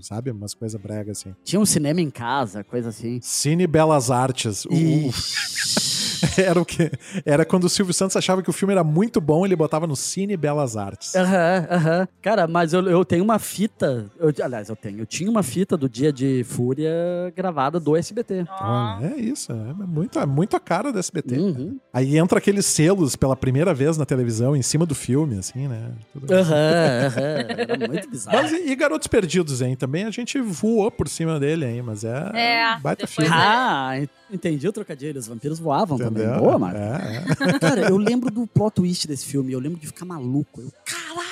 [0.00, 0.30] sabe?
[0.30, 1.34] Umas coisas bregas assim.
[1.42, 3.18] Tinha um cinema em casa, coisa assim.
[3.20, 4.64] Cine Belas Artes.
[4.66, 4.70] O-.
[6.38, 6.90] Era o que?
[7.24, 9.96] Era quando o Silvio Santos achava que o filme era muito bom, ele botava no
[9.96, 11.14] Cine Belas Artes.
[11.14, 12.08] Aham, aham.
[12.22, 14.06] Cara, mas eu, eu tenho uma fita.
[14.18, 14.98] eu- aliás, eu tenho.
[15.00, 16.92] Eu tinha uma fita do Dia de Fúria
[17.36, 18.44] gravada do SBT.
[18.62, 21.36] Olha, é isso, é muito, é muito a cara do SBT.
[21.38, 21.78] Uhum.
[21.92, 25.90] Aí entra aqueles selos pela primeira vez na televisão, em cima do filme, assim, né?
[26.12, 26.54] Tudo- Aham,
[27.06, 27.46] aham.
[27.58, 28.36] Era muito bizarro.
[28.42, 29.76] Mas e, e Garotos Perdidos, hein?
[29.76, 31.82] Também a gente voou por cima dele, hein?
[31.82, 33.30] Mas é, É, baita filme.
[33.32, 35.18] Ah, en- entendi o trocadilho.
[35.18, 36.24] Os vampiros voavam também.
[36.24, 36.42] Entendeu?
[36.42, 36.78] Boa, Marco.
[36.78, 37.58] É, é.
[37.58, 39.52] Cara, eu lembro do plot twist desse filme.
[39.52, 40.60] Eu lembro de ficar maluco.
[40.60, 41.23] Eu, caralho!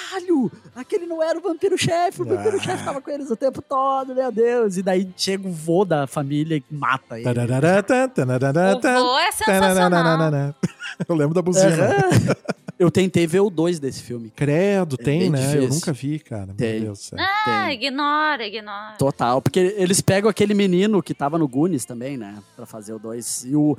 [0.74, 2.22] Aquele não era o vampiro-chefe.
[2.22, 2.84] O vampiro-chefe Ah.
[2.86, 4.76] tava com eles o tempo todo, meu Deus.
[4.76, 7.28] E daí chega o vô da família e mata ele.
[7.28, 10.54] O vô é sensacional.
[11.08, 11.68] Eu lembro da buzina.
[11.74, 12.36] Aham.
[12.78, 14.28] Eu tentei ver o 2 desse filme.
[14.34, 15.38] Credo, É tem, né?
[15.38, 15.68] Eu difícil.
[15.68, 16.46] nunca vi, cara.
[16.46, 16.80] Meu Tem.
[16.80, 17.18] Deus do céu.
[17.20, 17.74] Ah, Tem.
[17.74, 18.96] ignora, ignora.
[18.98, 22.34] Total, porque eles pegam aquele menino que tava no Goonies também, né?
[22.56, 23.44] Pra fazer o 2.
[23.44, 23.76] E o.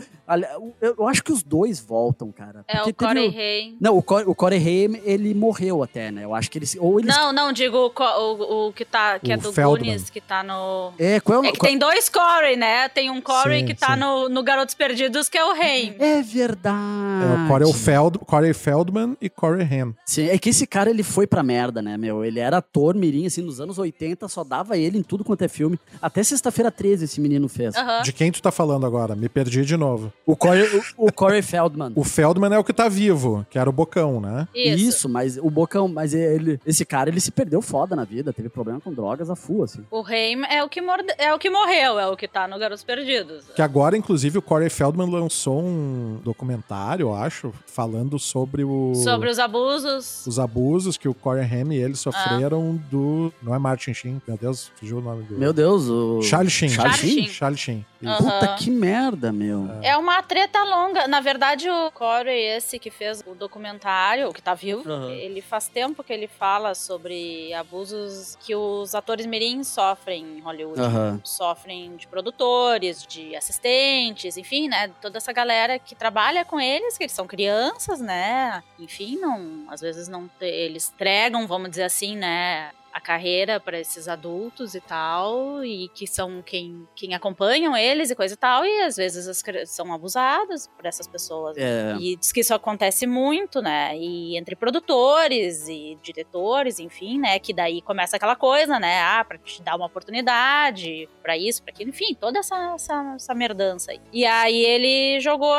[0.81, 2.63] Eu eu acho que os dois voltam, cara.
[2.65, 3.77] É Porque o Corey Haim.
[3.81, 6.23] Não, o, Cor o Corey Haim, ele morreu até, né?
[6.23, 6.75] Eu acho que eles.
[6.79, 7.15] Ou eles.
[7.15, 9.79] Não, não, digo o, o, o que, tá, que é O do Feldman.
[9.79, 10.93] Goonies, que tá no...
[10.97, 12.89] É, qual é É que tem dois Corey, né?
[12.89, 13.99] Tem um Corey Sim, que tá sim.
[13.99, 15.95] no, no Garotos Perdidos, que é o Haim.
[15.99, 16.75] É verdade.
[17.23, 19.93] É o Corey, Feld, Corey Feldman e Corey Haim.
[20.05, 22.23] Sim, é que esse cara ele foi pra merda, né, meu?
[22.23, 25.47] Ele era ator mirim, assim, nos anos 80, só dava ele em tudo quanto é
[25.47, 25.79] filme.
[26.01, 27.73] Até sexta-feira 13 esse menino fez.
[28.03, 29.15] De quem tu tá falando agora?
[29.15, 30.11] Me perdi de novo.
[30.25, 31.93] O, Corey, o, o Corey Feldman.
[31.95, 34.47] O Feldman é o que tá vivo, que era o Bocão, né?
[34.53, 35.07] Isso.
[35.09, 38.79] mas o Bocão, mas ele, esse cara, ele se perdeu foda na vida, teve problema
[38.79, 39.85] com drogas a full, assim.
[39.91, 41.13] O Haim é o, que morde...
[41.17, 43.45] é o que morreu, é o que tá no Garotos Perdidos.
[43.55, 48.93] Que agora, inclusive, o Corey Feldman lançou um documentário, eu acho, falando sobre o...
[48.95, 50.25] Sobre os abusos.
[50.25, 53.31] os abusos que o Corey Haim e ele sofreram do...
[53.41, 55.37] Não é Martin Sheen, meu Deus, fugiu o nome do...
[55.37, 56.21] Meu Deus, o.
[56.21, 56.69] Charlie Sheen.
[56.69, 57.27] Charlie Sheen?
[57.27, 57.85] Charlie Sheen.
[58.05, 58.17] Aham.
[58.17, 59.69] Puta que merda, meu.
[59.81, 61.07] É uma treta longa.
[61.07, 65.09] Na verdade, o Corey, esse que fez o documentário, o que tá vivo, Aham.
[65.11, 70.81] ele faz tempo que ele fala sobre abusos que os atores mirins sofrem em Hollywood.
[70.81, 71.21] Aham.
[71.23, 74.91] Sofrem de produtores, de assistentes, enfim, né?
[75.01, 78.63] Toda essa galera que trabalha com eles, que eles são crianças, né?
[78.79, 82.71] Enfim, não, às vezes não eles entregam, vamos dizer assim, né?
[82.93, 88.15] A carreira para esses adultos e tal, e que são quem, quem acompanham eles e
[88.15, 91.57] coisa e tal, e às vezes as são abusadas por essas pessoas.
[91.57, 91.95] É.
[91.99, 93.97] E diz que isso acontece muito, né?
[93.97, 97.39] E entre produtores e diretores, enfim, né?
[97.39, 99.01] Que daí começa aquela coisa, né?
[99.01, 103.33] Ah, pra te dar uma oportunidade, pra isso, pra aquilo, enfim, toda essa, essa, essa
[103.33, 103.99] merdança aí.
[104.11, 105.55] E aí ele jogou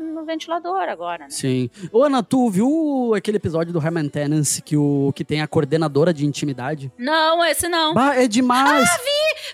[0.00, 1.30] no ventilador agora, né?
[1.30, 1.70] Sim.
[1.92, 6.12] Ô, Ana, tu viu aquele episódio do High Maintenance que, o, que tem a coordenadora
[6.12, 6.77] de intimidade?
[6.98, 7.94] Não, esse não.
[7.94, 8.88] Bah, é demais!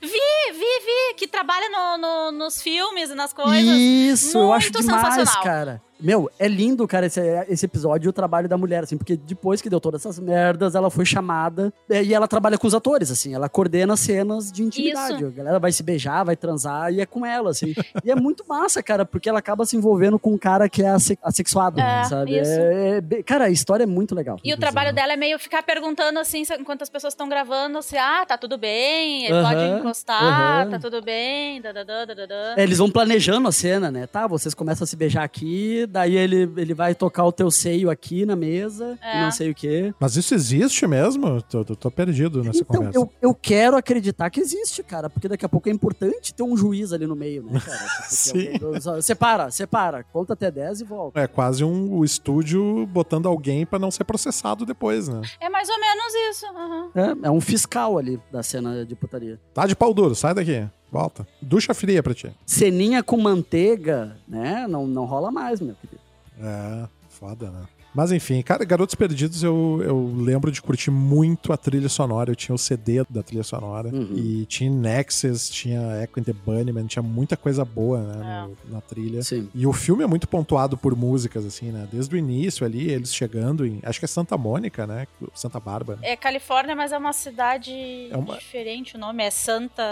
[0.00, 3.76] Vi, vi, vi, que trabalha no, no- nos filmes e nas coisas.
[3.76, 5.82] Isso, eu acho Muito demais, cara.
[6.00, 9.60] Meu, é lindo, cara, esse, esse episódio e o trabalho da mulher, assim, porque depois
[9.62, 13.10] que deu todas essas merdas, ela foi chamada é, e ela trabalha com os atores,
[13.10, 15.16] assim, ela coordena cenas de intimidade.
[15.16, 15.26] Isso.
[15.26, 17.74] A galera vai se beijar, vai transar e é com ela, assim.
[18.04, 20.88] e é muito massa, cara, porque ela acaba se envolvendo com um cara que é
[20.88, 22.38] asse- assexuado, É, sabe?
[22.38, 22.50] isso.
[22.50, 24.38] É, é cara, a história é muito legal.
[24.44, 27.96] E o trabalho dela é meio ficar perguntando assim, enquanto as pessoas estão gravando, se,
[27.96, 30.22] ah, tá tudo bem, Aham, pode encostar,
[30.64, 30.70] aham.
[30.70, 32.54] tá tudo bem, dadadã, dadadã.
[32.56, 34.06] É, eles vão planejando a cena, né?
[34.06, 37.90] Tá, vocês começam a se beijar aqui, daí ele, ele vai tocar o teu seio
[37.90, 39.20] aqui na mesa e É.
[39.22, 39.94] não sei o quê.
[39.98, 41.40] Mas isso existe mesmo?
[41.42, 42.98] Tô, tô- tô perdido nessa Então, conversa.
[42.98, 46.56] eu, eu quero acreditar que existe, cara, porque daqui a pouco é importante ter um
[46.56, 47.78] juiz ali no meio, né, cara?
[48.08, 48.48] Tipo, Sim.
[48.62, 51.20] alguém- Separa, separa, conta até 10 e volta.
[51.20, 55.20] É quase um o estúdio botando alguém pra não ser processado depois, né?
[55.40, 56.46] É mais ou menos isso.
[56.46, 56.90] aham.
[56.94, 59.40] É, é um fiscal ali da cena de putaria.
[59.52, 60.66] Tá de pau duro, sai daqui.
[60.94, 61.26] Volta.
[61.42, 62.30] Ducha fria pra ti.
[62.46, 64.64] Ceninha com manteiga, né?
[64.68, 66.00] Não, não rola mais, meu querido.
[66.40, 67.64] É, foda, né?
[67.94, 72.30] Mas enfim, cara, Garotos Perdidos eu, eu lembro de curtir muito a trilha sonora.
[72.30, 73.88] Eu tinha o CD da trilha sonora.
[73.88, 74.16] Uhum.
[74.16, 78.80] E tinha Nexus, tinha Echo and the Bunnyman, tinha muita coisa boa, né, no- na
[78.80, 79.22] trilha.
[79.22, 79.48] Sim.
[79.54, 81.86] E o filme é muito pontuado por músicas, assim, né?
[81.92, 83.78] Desde o início ali, eles chegando em.
[83.84, 85.06] Acho que é Santa Mônica, né?
[85.34, 85.98] Santa Bárbara.
[86.02, 87.70] É Califórnia, mas é uma cidade
[88.10, 88.96] É uma- diferente.
[88.96, 89.82] O nome é Santa.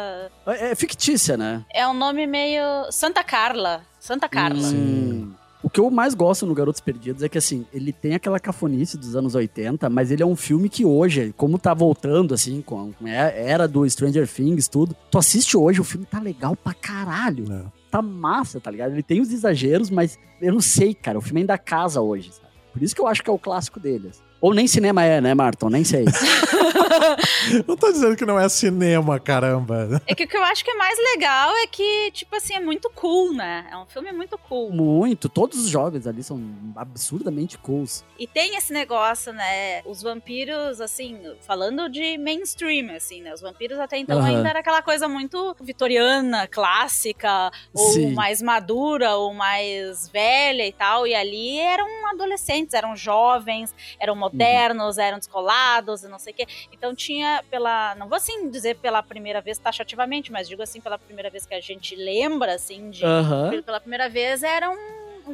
[0.47, 1.65] É, é fictícia, né?
[1.73, 2.63] É um nome meio.
[2.91, 3.83] Santa Carla.
[4.01, 4.67] Santa Carla.
[4.69, 5.33] Hum.
[5.63, 8.99] O que eu mais gosto no Garotos Perdidos é que, assim, ele tem aquela cafonice
[8.99, 12.93] dos anos 80, mas ele é um filme que hoje, como tá voltando, assim, com
[13.05, 17.49] a era do Stranger Things, tudo, tu assiste hoje, o filme tá legal pra caralho.
[17.49, 17.65] né?
[17.91, 18.93] Tá massa, tá ligado?
[18.93, 22.49] Ele tem os exageros, mas eu não sei, cara, o filme ainda casa hoje, sabe?
[22.73, 24.21] Por isso que eu acho que é o clássico deles.
[24.43, 25.71] Ou nem cinema é, né, Marton?
[25.71, 26.05] Nem sei.
[27.67, 30.03] Não tô dizendo que não é cinema, caramba.
[30.07, 32.61] É que o que eu acho que é mais legal é que, tipo assim, é
[32.61, 33.67] muito cool, né?
[33.71, 34.73] É um filme muito cool.
[34.73, 35.29] Muito.
[35.29, 36.41] Todos os jovens ali são
[36.77, 38.05] absurdamente cools.
[38.19, 39.83] E tem esse negócio, né?
[39.85, 43.33] Os vampiros, assim, falando de mainstream, assim, né?
[43.33, 44.37] Os vampiros até então Aham.
[44.37, 48.15] ainda era aquela coisa muito vitoriana, clássica, ou Sim.
[48.15, 51.07] mais madura, ou mais velha e tal.
[51.07, 56.47] E ali eram adolescentes, eram jovens, eram modernos, eram descolados e não sei o quê.
[56.73, 57.95] Então tinha pela.
[57.97, 61.55] Não vou assim dizer pela primeira vez taxativamente, mas digo assim, pela primeira vez que
[61.55, 63.63] a gente lembra, assim, de Aham.
[63.63, 64.77] pela primeira vez eram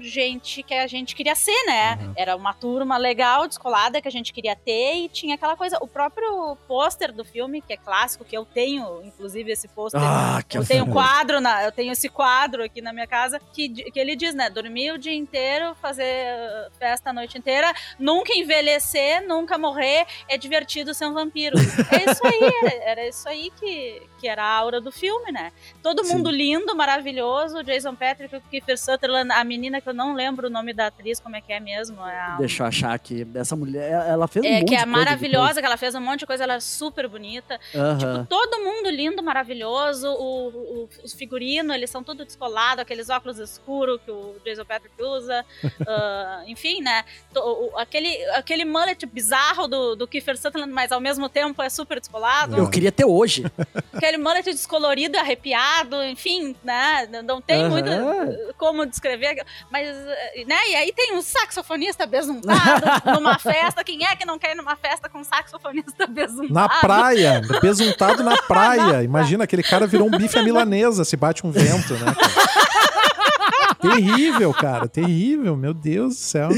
[0.01, 1.99] gente que a gente queria ser, né?
[2.01, 2.13] Uhum.
[2.17, 5.79] Era uma turma legal, descolada, que a gente queria ter, e tinha aquela coisa.
[5.81, 10.01] O próprio pôster do filme, que é clássico, que eu tenho, inclusive, esse pôster.
[10.03, 13.41] Ah, que eu tenho um quadro, na, eu tenho esse quadro aqui na minha casa
[13.53, 14.51] que, que ele diz, né?
[14.51, 20.37] Dormir o dia inteiro, fazer uh, festa a noite inteira, nunca envelhecer, nunca morrer, é
[20.37, 21.57] divertido ser um vampiro.
[21.91, 25.53] É isso aí, era, era isso aí que, que era a aura do filme, né?
[25.83, 26.15] Todo Sim.
[26.15, 30.51] mundo lindo, maravilhoso, Jason Patrick, o Kiefer Sutherland, a menina que eu não lembro o
[30.51, 32.01] nome da atriz, como é que é mesmo?
[32.07, 33.27] É a- Deixa eu achar aqui.
[33.35, 35.95] Essa mulher, ela fez um é, monte que de é coisa maravilhosa, que ela fez
[35.95, 37.59] um monte de coisa, ela é super bonita.
[37.73, 37.85] depois.
[37.85, 37.99] Aham.
[38.25, 40.09] Tipo, todo mundo lindo, maravilhoso.
[40.09, 44.95] O, o- os figurinos, eles são tudo descolados, aqueles óculos escuros que o Jason Patrick
[45.03, 45.45] usa.
[45.87, 47.05] ah, enfim, né?
[47.37, 51.99] O- aquele, aquele mullet bizarro do, do Kiefer Sutherland, mas ao mesmo tempo é super
[52.01, 52.57] descolado.
[52.57, 53.45] Eu queria ter hoje.
[53.93, 57.09] Aquele mullet descolorido, arrepiado, enfim, né?
[57.25, 57.71] Não- tem Aham.
[57.71, 59.45] muito eh, como descrever.
[59.71, 60.57] Mas, eh, né?
[60.71, 63.85] E aí tem um saxofonista besuntado numa festa.
[63.85, 66.53] Quem é que não quer ir numa festa com um saxofonista besuntado?
[66.53, 69.03] Na praia, besuntado na praia.
[69.03, 72.15] Imagina, aquele cara virou um bife à milanesa se bate um vento, né?
[73.81, 76.49] terrível, cara, terrível, meu Deus do céu.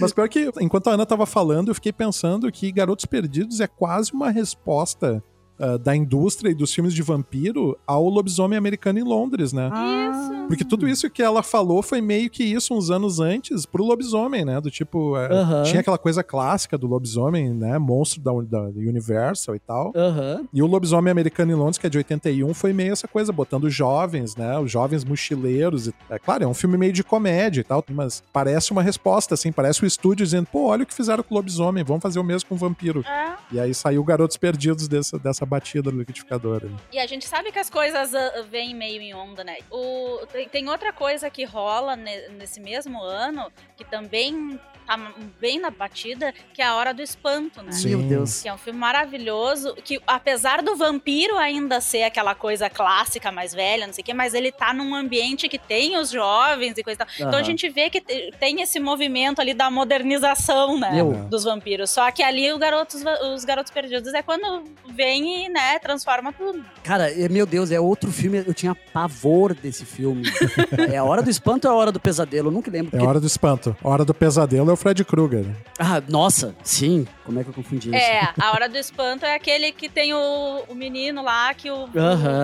[0.00, 3.66] Mas pior que, enquanto a Ana tava falando, eu fiquei pensando que Garotos Perdidos é
[3.66, 5.22] quase uma resposta
[5.58, 9.70] ah, da indústria e dos filmes de vampiro ao lobisomem americano em Londres, né?
[10.10, 10.46] Isso.
[10.48, 14.44] Porque tudo isso que ela falou foi meio que isso uns anos antes pro lobisomem,
[14.44, 14.60] né?
[14.60, 15.62] Do tipo, é, Aham.
[15.64, 17.78] tinha aquela coisa clássica do lobisomem, né?
[17.78, 19.92] Monstro da, da Universal e tal.
[19.94, 20.44] Aham.
[20.52, 23.68] E o Lobisomem Americano em Londres, que é de 81, foi meio essa coisa, botando
[23.68, 24.58] jovens, né?
[24.58, 25.88] Os jovens mochileiros.
[25.88, 29.34] E, é claro, é um filme meio de comédia e tal, mas parece uma resposta,
[29.34, 32.18] assim, parece o estúdio dizendo, pô, olha o que fizeram com o lobisomem, vamos fazer
[32.18, 33.04] o mesmo com o vampiro.
[33.06, 33.34] É.
[33.52, 36.64] E aí saiu Garotos Perdidos dessa, dessa batida do liquidificador.
[36.64, 36.76] né?
[36.92, 39.56] E a gente sabe que as coisas ah, vêm meio em onda, né?
[39.70, 44.98] O, tem, tem outra coisa que rola ne- nesse mesmo ano, que também tá
[45.40, 47.72] bem na batida, que é a Hora do Espanto, né?
[47.72, 47.88] Sim.
[47.96, 48.42] Meu Deus.
[48.42, 53.52] Que é um filme maravilhoso, que apesar do vampiro ainda ser aquela coisa clássica, mais
[53.54, 56.82] velha, não sei o quê, mas ele tá num ambiente que tem os jovens e
[56.84, 57.28] coisa e tal.
[57.28, 60.92] Então a gente vê que te- tem esse movimento ali da modernização, né?
[60.92, 61.12] Meu.
[61.28, 61.90] Dos vampiros.
[61.90, 63.02] Só que ali o garotos,
[63.34, 64.64] os Garotos Perdidos é quando
[64.94, 66.64] vem e, né, transforma tudo.
[66.82, 68.42] Cara, é- meu Deus, é outro filme.
[68.46, 70.22] Eu tinha pavor desse filme.
[70.92, 72.48] é a hora do espanto ou é a hora do pesadelo?
[72.48, 72.88] Eu nunca lembro.
[72.88, 73.76] É porque- Hora do Espanto.
[73.82, 75.46] Hora do Pesadelo é o Fred Krueger.
[75.78, 77.06] Ah, nossa, sim.
[77.24, 77.98] Como é que eu confundi isso?
[77.98, 81.88] É, a Hora do Espanto é aquele que tem o, o menino lá, que o,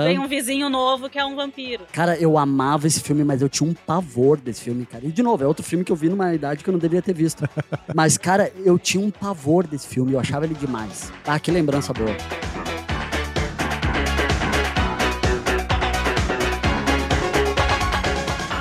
[0.04, 1.84] tem um vizinho novo que é um vampiro.
[1.92, 5.04] Cara, eu amava esse filme, mas eu tinha um pavor desse filme, cara.
[5.04, 7.02] E, de novo, é outro filme que eu vi numa idade que eu não deveria
[7.02, 7.48] ter visto.
[7.94, 10.14] mas, cara, eu tinha um pavor desse filme.
[10.14, 11.12] Eu achava ele demais.
[11.26, 12.16] Ah, que lembrança boa.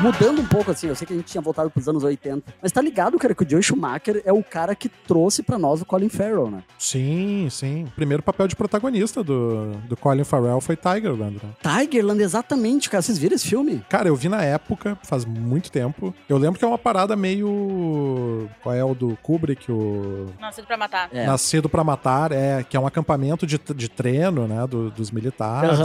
[0.02, 2.54] Mudando um pouco, assim, eu sei que a gente tinha voltado pros anos 80.
[2.62, 5.82] Mas tá ligado, cara, que o Joe Schumacher é o cara que trouxe pra nós
[5.82, 6.64] o Colin Farrell, né?
[6.80, 7.84] Sim, sim.
[7.84, 11.40] O primeiro papel de protagonista do, do Colin Farrell foi Tigerland.
[11.44, 11.52] Né?
[11.62, 13.02] Tigerland, exatamente, cara.
[13.02, 13.84] Vocês viram esse filme?
[13.90, 16.14] Cara, eu vi na época, faz muito tempo.
[16.28, 18.50] Eu lembro que é uma parada meio.
[18.64, 19.72] Qual é o do Kubrick?
[19.72, 20.28] O.
[20.40, 21.10] Nascido pra matar.
[21.14, 21.26] É.
[21.26, 24.66] Nascido pra Matar, é, que é um acampamento de, de treino, né?
[24.68, 25.78] do- dos militares.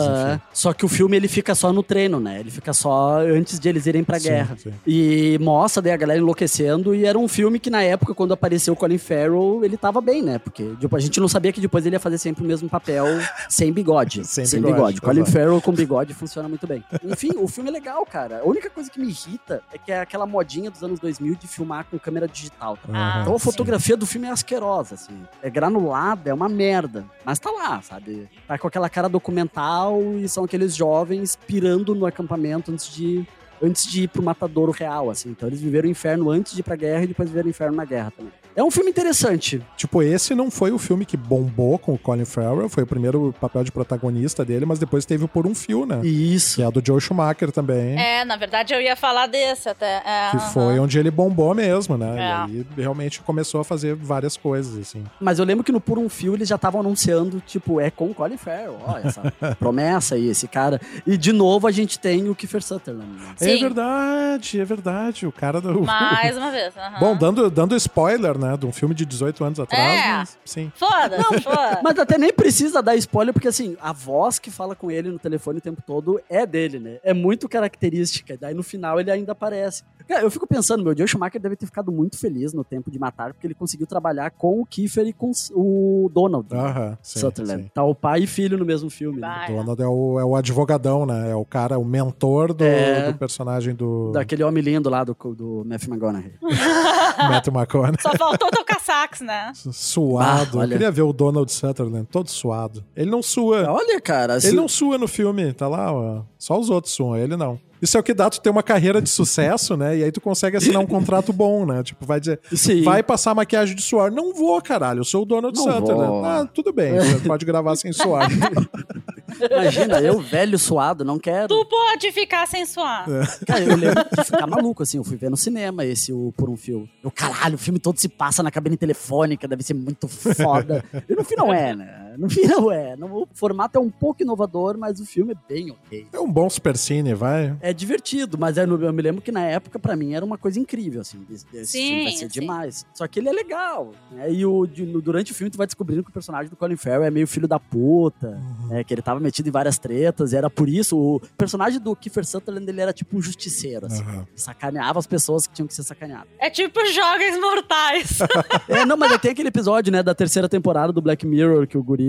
[0.53, 2.41] Só que o filme ele fica só no treino, né?
[2.41, 4.57] Ele fica só antes de eles irem pra Sim, guerra.
[4.57, 4.73] sim.
[4.87, 6.95] E mostra daí a galera enlouquecendo.
[6.95, 10.23] E era um filme que na época, quando apareceu o Colin Farrell, ele tava bem,
[10.23, 10.39] né?
[10.39, 13.05] Porque tipo, a gente não sabia que depois ele ia fazer sempre o mesmo papel
[13.49, 14.25] sem bigode.
[14.47, 15.33] Sem bigode, Colin exato.
[15.33, 16.85] Farrell com bigode funciona muito bem.
[17.05, 18.41] Enfim, o filme é legal, cara.
[18.41, 21.47] A única coisa que me irrita é que é aquela modinha dos anos 2000 de
[21.49, 22.79] filmar com câmera digital.
[22.93, 23.45] Ah, Então a sim.
[23.45, 25.17] fotografia do filme é asquerosa, assim.
[25.43, 27.05] É granulada, é uma merda.
[27.25, 28.29] Mas tá lá, sabe?
[28.47, 33.27] Tá com aquela cara documental e são aqueles jovens pirando no acampamento antes de,
[33.63, 35.31] antes de ir pro matadouro real, assim.
[35.31, 37.77] Então eles viveram o inferno antes de ir pra guerra e depois viveram o inferno
[37.77, 38.33] na guerra também.
[38.57, 39.63] É um filme interessante.
[39.77, 43.35] Tipo, esse não foi o filme que bombou com o Colin Farrell, foi o primeiro
[43.39, 46.01] papel de protagonista dele, mas depois teve o Por um Fio, né?
[46.03, 46.57] Isso.
[46.57, 47.99] Que é do Joe Schumacher também.
[48.01, 49.97] É, na verdade eu ia falar desse até.
[50.07, 50.51] É, Que aham.
[50.53, 52.17] foi onde ele bombou mesmo, né?
[52.17, 52.51] É.
[52.51, 55.05] E aí realmente começou a fazer várias coisas, assim.
[55.21, 58.07] Mas eu lembro que no Por um Fio eles já estavam anunciando, tipo, é com
[58.11, 58.79] o Colin Farrell.
[58.87, 59.21] Ó, essa
[59.59, 60.81] promessa aí, esse cara.
[61.07, 63.07] E de novo a gente tem o Kiefer Sutherland.
[63.11, 63.35] né?
[63.39, 63.61] É Sim.
[63.61, 65.27] verdade, é verdade.
[65.27, 65.83] O cara do.
[65.83, 66.75] Mais uma vez.
[66.75, 66.99] aham.
[66.99, 68.46] Bom, dando, dando spoiler, né?
[68.51, 68.57] Né?
[68.57, 69.83] De um filme de 18 anos atrás.
[69.83, 70.09] É.
[70.19, 70.73] mas, sim.
[70.75, 74.91] Foda-se, foda Mas até nem precisa dar spoiler, porque assim, a voz que fala com
[74.91, 76.99] ele no telefone o tempo todo é dele, né?
[77.03, 78.37] É muito característica.
[78.41, 79.83] Daí no final ele ainda aparece.
[80.09, 82.91] Cara, eu fico pensando, meu, o Joe Schumacher deve ter ficado muito feliz no tempo
[82.91, 86.47] de matar, porque ele conseguiu trabalhar com o Kiefer e com o Donald.
[86.55, 87.65] Aham, sim, Sutherland.
[87.65, 87.71] sim.
[87.75, 89.21] Tá o pai e filho no mesmo filme.
[89.21, 89.47] né?
[89.49, 91.31] O Donald é o, é o advogadão, né?
[91.31, 93.11] É o cara, o mentor do, É.
[93.11, 96.33] do personagem do Daquele homem lindo lá do, do Matthew McConaughey.
[97.19, 98.01] Matthew McConaughey.
[98.01, 99.53] Só faltou tocar sax, né?
[99.73, 100.61] Suado.
[100.61, 102.85] Ah, Eu queria ver o Donald Sutherland todo suado.
[102.97, 103.71] Ele não sua.
[103.71, 106.23] Olha, cara, assim, Ele não sua no filme, tá lá, ó.
[106.39, 107.59] Só os outros suam, ele não.
[107.81, 109.99] Isso é o que dá tu ter uma carreira de sucesso, né?
[109.99, 111.83] E aí tu consegue assinar um contrato bom, né?
[111.83, 112.83] Tipo, vai dizer, Sim.
[112.83, 114.11] vai passar maquiagem de suor.
[114.11, 116.07] Não vou, caralho, eu sou o Donald Não Sutherland.
[116.09, 116.25] vou.
[116.25, 118.29] Ah, tudo bem, você pode gravar sem suar.
[119.51, 121.49] Imagina, eu, velho suado, não quero.
[121.49, 123.07] Tu pode ficar sem suar.
[123.47, 124.99] Cara, eu lembro de ficar maluco, assim.
[124.99, 126.89] Eu fui ver no cinema esse, o Por um Fio.
[127.03, 130.85] Eu, caralho, o filme todo se passa na cabine telefônica, deve ser muito foda.
[131.09, 132.06] E no fim não é, né?
[132.27, 132.95] No fim não é.
[133.01, 136.07] O formato é um pouco inovador, mas o filme é bem ok.
[136.13, 137.57] É um bom supercine, vai.
[137.61, 140.59] É divertido, mas eu, eu me lembro que na época, pra mim, era uma coisa
[140.59, 141.25] incrível, assim.
[141.31, 142.41] Esse, Sim, filme vai ser sim.
[142.41, 142.87] demais.
[142.95, 143.93] Só que ele é legal.
[144.11, 144.33] Né?
[144.33, 146.77] E o, de- no- durante o filme, tu vai descobrindo que o personagem do Colin
[146.77, 148.83] Farrell é meio filho da puta, né?
[148.85, 150.97] Que ele tava metido em várias tretas, e era por isso.
[150.99, 154.03] O personagem do Kiefer Sutherland, ele era tipo um justiceiro, assim.
[154.03, 154.27] Aham.
[154.35, 156.29] Sacaneava as pessoas que tinham que ser sacaneadas.
[156.39, 158.19] É tipo Jogos Mortais.
[158.69, 161.83] É, não, mas tem aquele episódio, né, da terceira temporada do Black Mirror, que o
[161.83, 162.06] guri,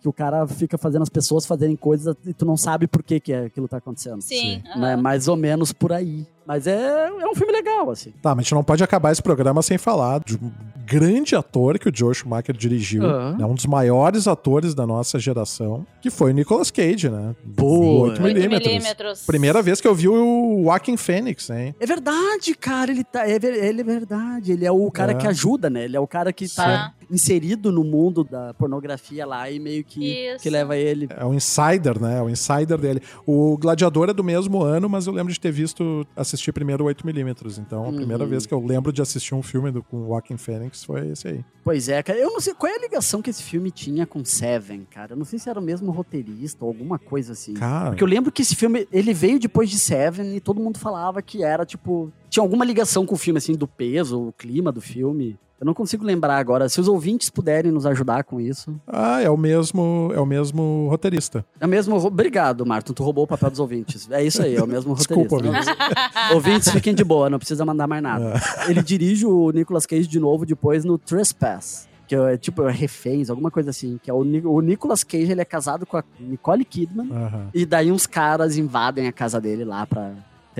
[0.00, 3.20] que o cara fica fazendo as pessoas fazerem coisas e tu não sabe por que,
[3.20, 4.20] que é- aquilo tá acontecendo.
[4.20, 4.62] Sim.
[4.76, 5.02] Né, aham.
[5.02, 6.26] mais ou menos por aí.
[6.46, 8.12] Mas é, é um filme legal, assim.
[8.22, 10.50] Tá, mas a gente não pode acabar esse programa sem falar de um
[10.84, 13.36] grande ator que o Joe Schumacher dirigiu, Ah.
[13.38, 17.36] né, um dos maiores atores da nossa geração, que foi o Nicolas Cage, né?
[17.44, 18.08] Boa.
[18.10, 19.22] 8 8 milímetros.
[19.24, 21.74] Primeira vez que eu vi o Joaquin Phoenix, hein?
[21.78, 24.50] É verdade, cara, ele, tá, é, ele é verdade.
[24.52, 25.14] Ele é o cara É.
[25.14, 25.84] que ajuda, né?
[25.84, 27.14] Ele é o cara que tá Sim.
[27.14, 30.42] inserido no mundo da pornografia lá e meio que, Isso.
[30.42, 31.08] que leva ele.
[31.16, 32.18] É o insider, né?
[32.18, 33.00] É o insider dele.
[33.24, 36.04] O Gladiador é do mesmo ano, mas eu lembro de ter visto,
[36.34, 37.58] assistir primeiro o 8mm.
[37.58, 38.30] Então, a primeira Uhum.
[38.30, 41.28] vez que eu lembro de assistir um filme do, com o Joaquin Phoenix foi esse
[41.28, 41.44] aí.
[41.64, 42.18] Pois é, cara.
[42.18, 45.12] Eu não sei qual é a ligação que esse filme tinha com Seven, cara.
[45.12, 47.54] Eu não sei se era o mesmo roteirista ou alguma coisa assim.
[47.54, 50.78] Cara, Porque eu lembro que esse filme, ele veio depois de Seven e todo mundo
[50.78, 52.12] falava que era, tipo...
[52.28, 55.36] Tinha alguma ligação com o filme, assim, do peso, o clima do filme.
[55.60, 56.68] Eu não consigo lembrar agora.
[56.70, 58.74] Se os ouvintes puderem nos ajudar com isso.
[58.86, 61.44] ah, é o mesmo, é o mesmo roteirista.
[61.60, 61.94] É o mesmo...
[61.96, 62.94] Obrigado, Martin.
[62.94, 64.10] Tu roubou o papel dos ouvintes.
[64.10, 65.76] É isso aí, é o mesmo Desculpa, roteirista.
[66.30, 68.40] Não, ouvintes, fiquem de boa, não precisa mandar mais nada.
[68.68, 71.88] Ele dirige o Nicolas Cage de novo depois no Trespass.
[72.06, 74.00] Que é tipo é reféns, alguma coisa assim.
[74.02, 77.08] Que é o, o Nicolas Cage, ele é casado com a Nicole Kidman.
[77.12, 77.48] Aham.
[77.52, 80.12] E daí uns caras invadem a casa dele lá pra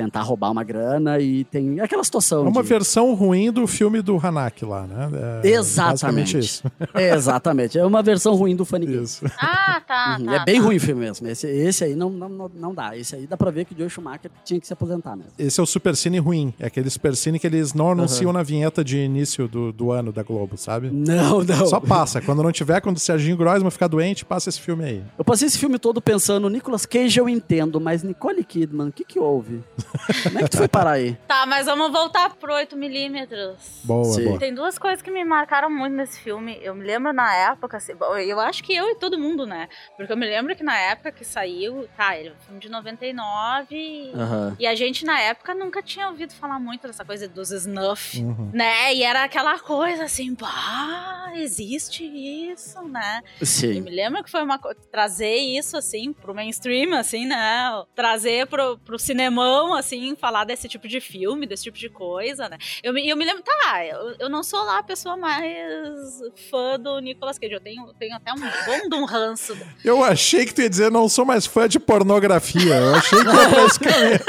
[0.03, 2.47] tentar roubar uma grana e tem aquela situação.
[2.47, 5.11] É uma de- versão ruim do filme do Hanak lá, né?
[5.45, 6.39] É Exatamente.
[6.39, 6.63] isso.
[6.95, 7.79] É, exatamente.
[7.79, 9.11] É uma versão ruim do Funny Games.
[9.23, 9.25] Isso.
[9.39, 10.35] Ah, tá, Uhum, tá.
[10.37, 10.67] é bem tá.
[10.67, 11.27] ruim o filme mesmo.
[11.29, 12.97] Esse, esse aí não, não, não, dá.
[12.97, 15.33] Esse aí dá pra ver que o Joe Schumacher tinha que se aposentar mesmo.
[15.39, 16.53] Esse é o Supercine ruim.
[16.59, 20.23] É aquele Supercine que eles não anunciam na vinheta de início do, do ano da
[20.23, 20.91] Globo, sabe?
[20.91, 21.67] Não, não.
[21.67, 22.21] Só passa.
[22.21, 25.03] Quando não tiver, quando o Serginho Groisman ficar doente, passa esse filme aí.
[25.19, 29.05] Eu passei esse filme todo pensando, Nicolas Cage eu entendo, mas Nicole Kidman, o que
[29.05, 29.61] que houve?
[30.23, 31.15] Como é que tu foi parar aí?
[31.27, 33.81] Tá, mas vamos voltar pro 8 milímetros.
[33.85, 34.25] Boa, Sim.
[34.25, 34.39] boa.
[34.39, 36.59] Tem duas coisas que me marcaram muito nesse filme.
[36.63, 37.93] Eu me lembro na época, assim,
[38.27, 39.69] eu acho que eu e todo mundo, né?
[39.97, 42.69] Porque eu me lembro que na época que saiu, tá, ele é um filme de
[42.69, 44.13] 99.
[44.15, 44.57] Aham.
[44.59, 48.51] E a gente, na época, nunca tinha ouvido falar muito dessa coisa dos snuff, Uhum.
[48.53, 48.95] né?
[48.95, 53.23] E era aquela coisa assim, pá, existe isso, né?
[53.41, 53.81] E Sim.
[53.81, 54.79] me lembro que foi uma coisa.
[54.91, 57.83] Trazer isso, assim, pro mainstream, assim, né?
[57.95, 62.57] Trazer pro, pro cinemão, assim, falar desse tipo de filme, desse tipo de coisa, né?
[62.83, 66.79] Eu, me- eu me lembro, tá, eu, eu não sou lá a pessoa mais fã
[66.79, 67.55] do Nicolas Cage.
[67.55, 69.57] Eu tenho, tenho até um bom de um ranço.
[69.85, 72.75] Eu achei que tu ia dizer não sou mais fã de pornografia.
[72.77, 74.21] Eu achei que ia pra esse caminho.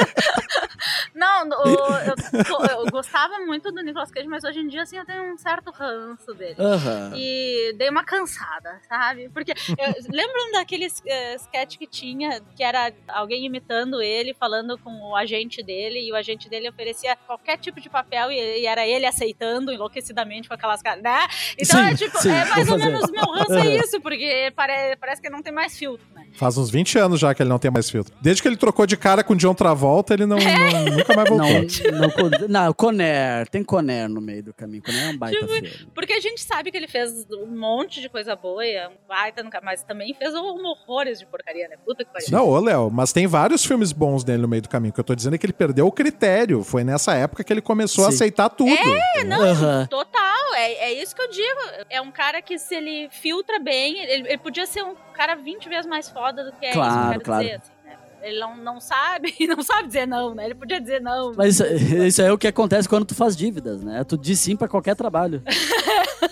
[1.14, 4.98] Não, o- eu, tô- eu gostava muito do Nicolas Cage, mas hoje em dia, assim,
[4.98, 6.56] eu tenho um certo ranço dele.
[6.58, 7.12] Aham.
[7.16, 9.30] E dei uma cansada, sabe?
[9.30, 14.90] Porque eu, lembram daquele eh, sketch que tinha, que era alguém imitando ele, falando com
[15.12, 15.31] o agente
[15.64, 19.72] dele, e o agente dele oferecia qualquer tipo de papel e, e era ele aceitando
[19.72, 21.28] enlouquecidamente com aquelas caras, né?
[21.58, 22.92] Então Sim, é tipo, sim, é mais ou fazer.
[22.92, 26.26] menos meu ranço é isso, porque pare, parece que não tem mais filtro, né?
[26.34, 28.14] Faz uns 20 anos já que ele não tem mais filtro.
[28.22, 31.30] Desde que ele trocou de cara com o John Travolta, ele não, não- Nunca mais
[31.30, 31.92] voltou.
[31.92, 33.48] Não, não, não, Conner.
[33.50, 34.82] Tem Conner no meio do caminho.
[34.84, 35.70] Conner é um baita Tipo, filme.
[35.94, 38.94] Porque a gente sabe que ele fez um monte de coisa boa, e é um
[39.08, 41.76] baita, nunca- mas também fez um horrores de porcaria, né?
[41.86, 42.28] Puta que pariu.
[42.32, 44.92] Não, ô Léo, mas tem vários filmes bons dele no meio do caminho.
[44.92, 46.64] O que eu tô dizendo é que ele perdeu o critério.
[46.64, 48.16] Foi nessa época que ele começou a Sim.
[48.16, 48.72] aceitar tudo.
[48.72, 49.88] É, não, Aham.
[49.90, 50.54] total.
[50.56, 51.60] É, é isso que eu digo.
[51.90, 55.68] É um cara que, se ele filtra bem, ele, ele podia ser um cara 20
[55.70, 57.44] vezes mais foda do que é Claro, isso que eu quero claro.
[57.44, 57.98] dizer, assim, né?
[58.24, 60.46] Ele não, não sabe, não sabe dizer não, né?
[60.46, 61.34] Ele podia dizer não.
[61.36, 64.04] Mas isso, isso é o que acontece quando tu faz dívidas, né?
[64.04, 65.42] Tu diz sim pra qualquer trabalho.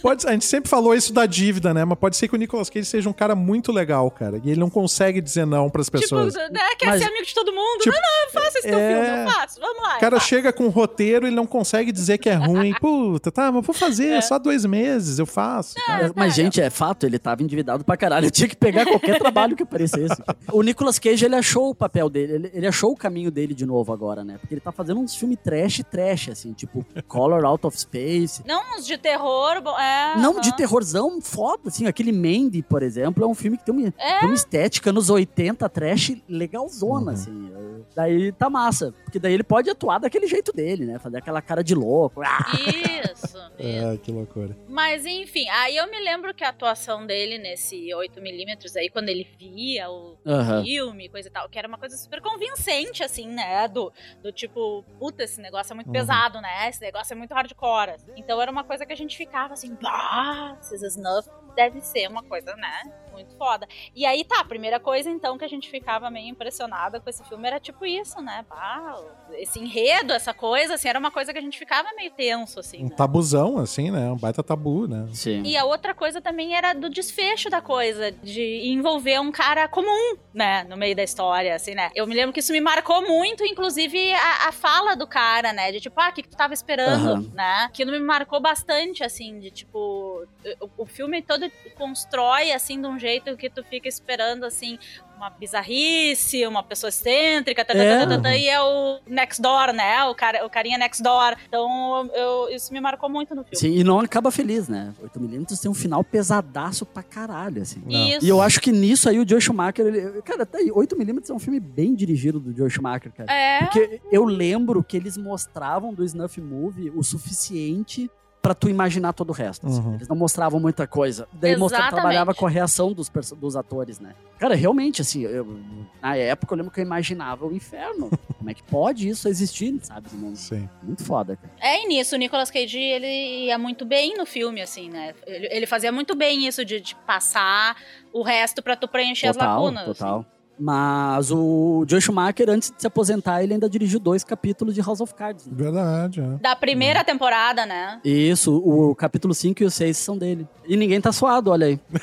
[0.02, 1.84] Pode, a gente sempre falou isso da dívida, né?
[1.86, 4.40] Mas pode ser que o Nicolas Cage seja um cara muito legal, cara.
[4.44, 6.34] E ele não consegue dizer não pras pessoas.
[6.34, 7.80] Tipo, né, quer Mas- ser amigo de todo mundo.
[7.82, 9.60] Tipo, não, não, eu faço esse teu é- filme, eu faço.
[9.60, 9.98] Vamos lá.
[9.98, 12.74] O cara chega com um roteiro e ele não consegue dizer que é ruim.
[12.80, 14.22] Puta, tá, mas vou fazer, É.
[14.22, 15.76] só dois meses, eu faço.
[15.76, 16.12] tá?
[16.16, 18.28] Mas, gente, é fato, ele tava endividado pra caralho.
[18.28, 20.22] Eu tinha que pegar qualquer trabalho que aparecesse.
[20.52, 23.66] O Nicolas Cage, ele achou o papel dele, ele, ele achou o caminho dele de
[23.66, 24.38] novo agora, né?
[24.40, 28.42] Porque ele tá fazendo uns filmes trash, trash, assim, tipo Color Out of Space.
[28.46, 30.16] Não uns de terror, bom, é.
[30.18, 30.42] Não aham.
[30.42, 31.88] de terrorzão foda, assim.
[31.88, 34.20] Aquele Mandy, por exemplo, é um filme que tem uma, É.
[34.20, 37.10] tem uma estética nos 80 trash legalzona, Uhum.
[37.10, 37.52] assim.
[37.96, 38.94] Daí tá massa.
[39.04, 41.00] Porque daí ele pode atuar daquele jeito dele, né?
[41.00, 42.22] Fazer aquela cara de louco.
[42.22, 42.46] Ah!
[42.54, 43.38] Isso, isso.
[43.58, 44.56] É, que loucura.
[44.68, 49.28] Mas enfim, aí eu me lembro que a atuação dele nesse 8mm aí, quando ele
[49.38, 50.64] via o Aham.
[50.64, 53.68] filme, coisa e tal, que era uma coisa super convincente, assim, né?
[53.68, 55.94] Do, do tipo, puta, esse negócio é muito Uhum.
[55.94, 56.70] pesado, né?
[56.70, 57.96] Esse negócio é muito hardcore.
[58.16, 62.24] Então era uma coisa que a gente ficava assim, bah, esses snuff deve ser uma
[62.24, 63.09] coisa, né?
[63.20, 63.68] Muito foda.
[63.94, 67.22] E aí tá, a primeira coisa então que a gente ficava meio impressionada com esse
[67.26, 68.46] filme era tipo isso, né?
[68.50, 68.98] Bah,
[69.34, 72.86] esse enredo, essa coisa, assim, era uma coisa que a gente ficava meio tenso, assim.
[72.86, 72.96] Um né?
[72.96, 74.10] tabuzão, assim, né?
[74.10, 75.08] Um baita tabu, né?
[75.14, 75.44] Sim.
[75.44, 80.18] E a outra coisa também era do desfecho da coisa, de envolver um cara comum,
[80.34, 81.92] né, no meio da história, assim, né.
[81.94, 85.72] Eu me lembro que isso me marcou muito, inclusive a, a fala do cara, né,
[85.72, 87.32] de tipo, ah, o que, que tu tava esperando, Aham.
[87.34, 87.66] né.
[87.66, 90.26] Aquilo me marcou bastante, assim, de tipo,
[90.62, 94.78] o, o filme todo constrói, assim, de um jeito que tu fica esperando, assim,
[95.18, 98.00] uma bizarrice, uma pessoa excêntrica, tá, tá, É.
[98.00, 101.36] tá, tá, tá, e é o next door, né, o, cara, o carinha next door.
[101.48, 103.58] Então, eu, isso me marcou muito no filme.
[103.58, 104.94] Sim, e não acaba feliz, né?
[105.04, 107.82] 8mm tem um final pesadaço pra caralho, assim.
[107.88, 108.26] Isso.
[108.26, 111.34] E eu acho que nisso aí o Joe Schumacher, ele, cara, tá aí, 8mm é
[111.34, 113.32] um filme bem dirigido do Joe Schumacher, cara.
[113.32, 113.60] É.
[113.66, 118.10] Porque eu lembro que eles mostravam do Snuff Movie o suficiente
[118.42, 119.68] pra tu imaginar todo o resto.
[119.68, 119.82] assim.
[119.82, 119.96] Uhum.
[119.96, 121.28] Eles não mostravam muita coisa.
[121.34, 121.94] Daí mostra, Exatamente.
[122.02, 124.16] trabalhava com a reação dos, dos atores, né?
[124.38, 125.60] Cara, realmente, assim, eu-
[126.02, 128.10] na época eu lembro que eu imaginava o inferno.
[128.40, 130.08] Como é que pode isso existir, sabe?
[130.14, 130.70] Não- Sim.
[130.82, 131.52] Muito foda, cara.
[131.60, 135.14] É, e nisso, o Nicolas Cage, ele ia muito bem no filme, assim, né?
[135.28, 137.76] Ele, ele fazia muito bem isso de, de passar
[138.14, 139.86] o resto pra tu preencher as Total, lacunas.
[139.86, 140.20] total.
[140.20, 140.39] assim.
[140.60, 145.00] Mas o Joe Schumacher, antes de se aposentar, ele ainda dirigiu dois capítulos de House
[145.00, 145.48] of Cards.
[145.48, 145.54] né?
[145.56, 146.38] Verdade, é.
[146.42, 148.02] Da primeira temporada, né?
[148.04, 150.46] Isso, o capítulo 5 e o 6 são dele.
[150.68, 151.80] E ninguém tá suado, olha aí.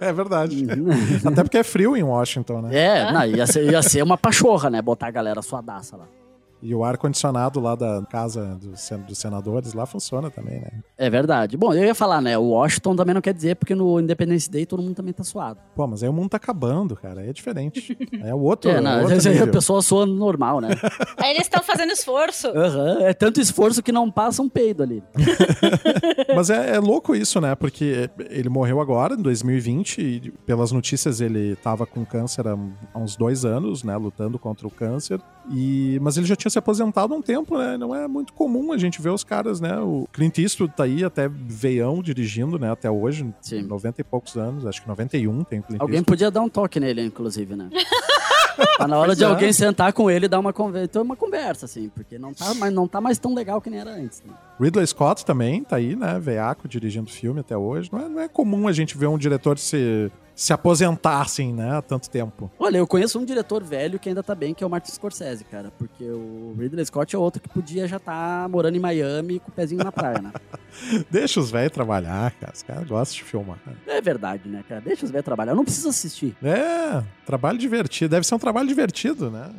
[0.00, 0.66] É verdade.
[1.24, 2.76] Até porque é frio em Washington, né?
[2.76, 4.82] é, não, ia, ser, ia ser uma pachorra, né?
[4.82, 6.06] Botar a galera suadaça lá.
[6.68, 10.70] E o ar-condicionado lá da casa dos, sen- dos senadores lá funciona também, né?
[10.98, 11.56] É verdade.
[11.56, 12.36] Bom, eu ia falar, né?
[12.36, 15.60] O Washington também não quer dizer, porque no Independence Day todo mundo também tá suado.
[15.76, 17.20] Pô, mas aí o mundo tá acabando, cara.
[17.20, 17.96] Aí é diferente.
[18.26, 19.48] É o outro, é, é não, outro a nível.
[19.52, 20.70] pessoa soa normal, né?
[21.18, 22.48] Aí eles estão fazendo esforço.
[22.48, 25.02] Aham, É tanto esforço que não passa um peido ali.
[26.34, 27.54] Mas é, é louco isso, né?
[27.54, 32.56] Porque ele morreu agora, em 2020, e pelas notícias ele tava com câncer há,
[32.94, 33.96] há uns dois anos, né?
[33.96, 35.20] Lutando contra o câncer.
[35.50, 37.76] E, mas ele já tinha se aposentado há um tempo, né?
[37.76, 39.78] Não é muito comum a gente ver os caras, né?
[39.78, 42.70] O Clint Eastwood tá aí até veião dirigindo, né?
[42.70, 43.62] Até hoje, Sim.
[43.62, 46.06] 90 e poucos anos, acho que 91 tem o Clint Alguém Eastwood.
[46.06, 47.68] podia dar um toque nele, inclusive, né?
[48.78, 49.26] Tá na hora Pois de é.
[49.26, 52.72] alguém sentar com ele e dar uma conversa, uma conversa, assim, porque não tá, mais,
[52.72, 54.22] não tá mais tão legal que nem era antes.
[54.26, 54.32] Né?
[54.58, 56.18] Ridley Scott também tá aí, né?
[56.18, 57.90] Veiaco dirigindo filme até hoje.
[57.92, 61.78] Não é, não é comum a gente ver um diretor se, se aposentar, assim, né?
[61.78, 62.50] Há tanto tempo.
[62.58, 65.42] Olha, eu conheço um diretor velho que ainda tá bem, que é o Martin Scorsese,
[65.44, 65.72] cara.
[65.78, 69.52] Porque o Ridley Scott é outro que podia já estar morando em Miami com o
[69.52, 70.32] pezinho na praia, né?
[71.10, 72.52] Deixa os velhos trabalhar, cara.
[72.54, 73.58] Os caras gostam de filmar.
[73.86, 74.82] É verdade, né, cara?
[74.82, 75.52] Deixa os velhos trabalhar.
[75.52, 76.36] Eu não preciso assistir.
[76.42, 78.10] É, trabalho divertido.
[78.10, 79.50] Deve ser um trabalho divertido, né?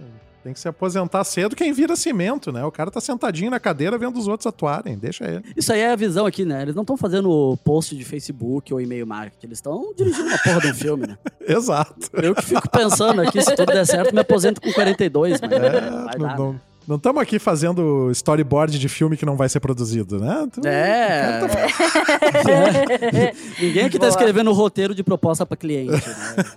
[0.48, 2.64] Tem que se aposentar cedo quem vira cimento, né?
[2.64, 4.98] O cara tá sentadinho na cadeira vendo os outros atuarem.
[4.98, 5.44] Deixa ele.
[5.58, 6.62] Isso aí é a visão aqui, né?
[6.62, 9.48] Eles não estão fazendo post de Facebook ou e-mail marketing.
[9.48, 11.18] Eles estão dirigindo uma porra de um filme, né?
[11.46, 12.10] Exato.
[12.14, 15.60] Eu que fico pensando aqui, se tudo der certo, me aposento com 42, mas É,
[15.60, 16.38] vai não, dar.
[16.38, 20.48] não- Não estamos aqui fazendo storyboard de filme que não vai ser produzido, né?
[20.52, 21.42] Tu- É.
[23.60, 25.92] Ninguém aqui tá escrevendo roteiro de proposta pra cliente.
[25.92, 26.02] Né?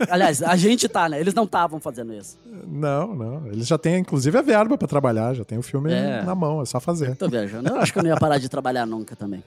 [0.09, 1.19] Aliás, a gente tá, né?
[1.21, 2.39] Eles não estavam fazendo isso.
[2.67, 3.47] Não, não.
[3.49, 6.23] Eles já têm, inclusive, a verba pra trabalhar, já tem o filme É.
[6.23, 7.17] na mão, é só fazer.
[7.17, 7.69] Tô viajando.
[7.69, 9.43] Eu acho que eu não ia parar de trabalhar nunca também.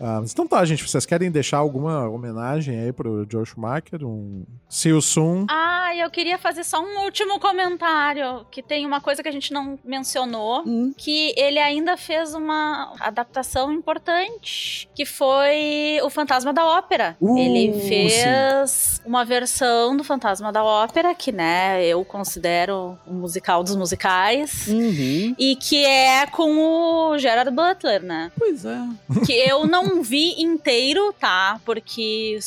[0.00, 0.86] Ah, então tá, gente.
[0.88, 4.04] Vocês querem deixar alguma homenagem aí pro Joe Schumacher?
[4.04, 5.46] Um See You Soon?
[5.50, 9.52] Ah, eu queria fazer só um último comentário, que tem uma coisa que a gente
[9.52, 10.92] não mencionou, Hum.
[10.96, 17.16] que ele ainda fez uma adaptação importante, que foi o Fantasma da Ópera.
[17.20, 23.62] Uh, ele fez uma versão do Fantasma da Ópera, que, né, eu considero o musical
[23.64, 24.66] dos musicais.
[24.68, 25.34] Uhum.
[25.38, 28.30] E que é com o Gerard Butler, né?
[28.38, 28.78] Pois é.
[29.26, 31.60] que eu não vi inteiro, tá?
[31.64, 32.38] Porque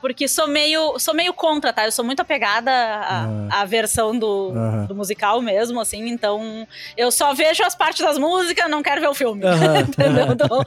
[0.00, 1.84] porque sou meio sou meio contra, tá?
[1.84, 4.86] Eu sou muito apegada à, à versão do, Aham.
[4.86, 6.08] do musical mesmo, assim.
[6.08, 6.66] Então
[6.96, 9.80] eu só vejo as partes das músicas, não quero ver o filme, Aham.
[9.88, 10.32] entendeu?
[10.32, 10.62] Então,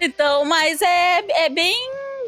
[0.00, 1.74] então, mas é, é bem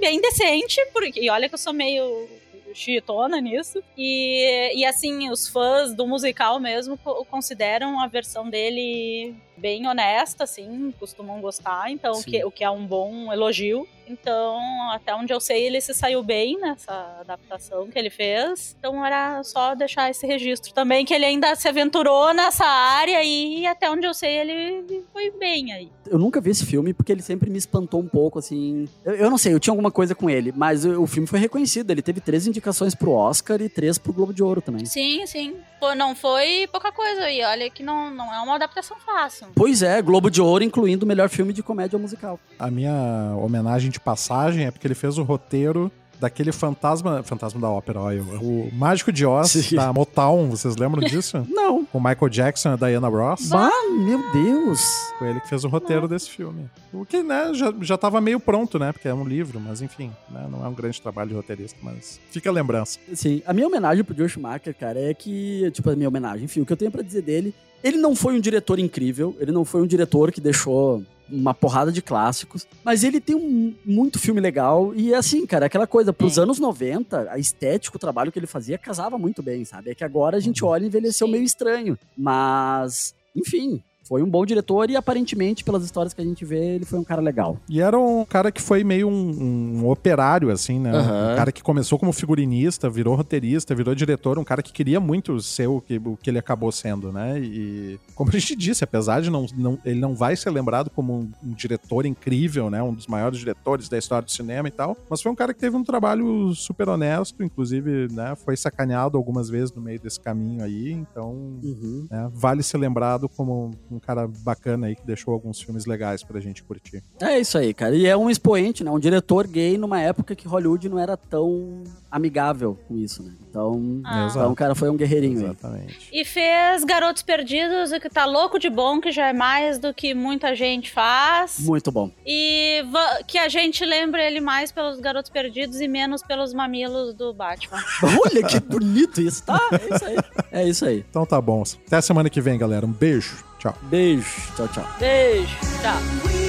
[0.01, 2.29] bem decente, porque e olha que eu sou meio
[2.75, 3.81] chitona nisso.
[3.97, 9.33] E, e assim, os fãs do musical mesmo co- consideram a versão dele
[9.65, 12.31] bem honesta, assim, costumam gostar, então o Sim.
[12.31, 13.89] que, o que é um bom elogio.
[14.07, 14.61] Então,
[14.91, 18.77] até onde eu sei, ele se saiu bem nessa adaptação que ele fez.
[18.79, 23.67] Então era só deixar esse registro também, que ele ainda se aventurou nessa área e
[23.67, 25.91] até onde eu sei, ele foi bem aí.
[26.07, 28.87] Eu nunca vi esse filme porque ele sempre me espantou um pouco, assim.
[29.05, 31.39] Eu, eu não sei, eu tinha alguma coisa com ele, mas o, o filme foi
[31.39, 31.91] reconhecido.
[31.91, 34.85] Ele teve três indicações pro Oscar e três pro Globo de Ouro também.
[34.85, 35.57] Sim, sim.
[35.81, 37.31] Pô, não foi pouca coisa.
[37.31, 39.49] E olha que não, não é uma adaptação fácil.
[39.55, 42.41] Pois é, Globo de Ouro, incluindo o melhor filme de comédia musical.
[42.59, 45.91] A minha homenagem de passagem é porque ele fez o roteiro
[46.21, 47.23] daquele fantasma.
[47.23, 48.23] Fantasma da ópera, olha.
[48.23, 49.77] O Mágico de Oz, Sim.
[49.77, 51.47] da Motown, vocês lembram disso?
[51.49, 51.85] Não.
[51.85, 53.49] Com Michael Jackson e a Diana Ross.
[53.49, 54.81] Bah, meu Deus.
[55.19, 56.69] Foi ele que fez o roteiro desse filme.
[56.93, 58.93] O que, né, já, já tava meio pronto, né?
[58.93, 62.21] Porque é um livro, mas enfim, né, não é um grande trabalho de roteirista, mas
[62.31, 62.99] fica a lembrança.
[63.15, 66.61] Sim, a minha homenagem pro Joe Schumacher, cara, é que, tipo, a minha homenagem, enfim,
[66.61, 69.65] o que eu tenho pra dizer dele, ele não foi um diretor incrível, ele não
[69.65, 74.41] foi um diretor que deixou uma porrada de clássicos, mas ele tem um, muito filme
[74.41, 76.43] legal e assim, cara, aquela coisa, pros É.
[76.43, 79.91] anos 90, a estética, o trabalho que ele fazia casava muito bem, sabe?
[79.91, 81.33] É que agora a gente olha e envelheceu Sim.
[81.33, 86.45] meio estranho, mas, enfim, foi um bom diretor e aparentemente, pelas histórias que a gente
[86.45, 87.59] vê, ele foi um cara legal.
[87.69, 90.91] E era um cara que foi meio um, um operário, assim, né?
[90.93, 91.33] Aham.
[91.33, 95.41] Um cara que começou como figurinista, virou roteirista, virou diretor, um cara que queria muito
[95.41, 97.39] ser o que, o que ele acabou sendo, né?
[97.41, 101.13] E, como a gente disse, apesar de não, não- ele não vai ser lembrado como
[101.15, 102.83] um, um diretor incrível, né?
[102.83, 105.61] Um dos maiores diretores da história do cinema e tal, mas foi um cara que
[105.61, 108.35] teve um trabalho super honesto, inclusive, né?
[108.37, 111.33] Foi sacaneado algumas vezes no meio desse caminho aí, então
[111.63, 112.07] Uhum.
[112.11, 116.41] né, vale ser lembrado como um cara bacana aí que deixou alguns filmes legais pra
[116.41, 117.03] gente curtir.
[117.21, 117.95] É isso aí, cara.
[117.95, 118.91] E é um expoente, né?
[118.91, 123.33] Um diretor gay numa época que Hollywood não era tão amigável com isso, né?
[123.49, 124.27] Então, Ah.
[124.31, 125.45] então o cara foi um guerreirinho aí.
[125.45, 126.09] Exatamente.
[126.13, 129.93] E fez Garotos Perdidos, o que tá louco de bom, que já é mais do
[129.95, 131.59] que muita gente faz.
[131.61, 132.11] Muito bom.
[132.27, 132.83] E
[133.27, 137.79] que a gente lembre ele mais pelos Garotos Perdidos e menos pelos mamilos do Batman.
[138.25, 139.59] Olha que bonito isso, tá?
[139.73, 140.17] É isso aí.
[140.53, 141.05] É isso aí.
[141.09, 141.63] Então tá bom.
[141.87, 142.85] Até semana que vem, galera.
[142.87, 143.45] Um beijo.
[143.65, 143.75] Tchau.
[143.91, 144.23] Beijo.
[144.57, 144.85] Tchau, tchau.
[145.01, 145.49] Beijo.
[145.81, 146.44] Tchau.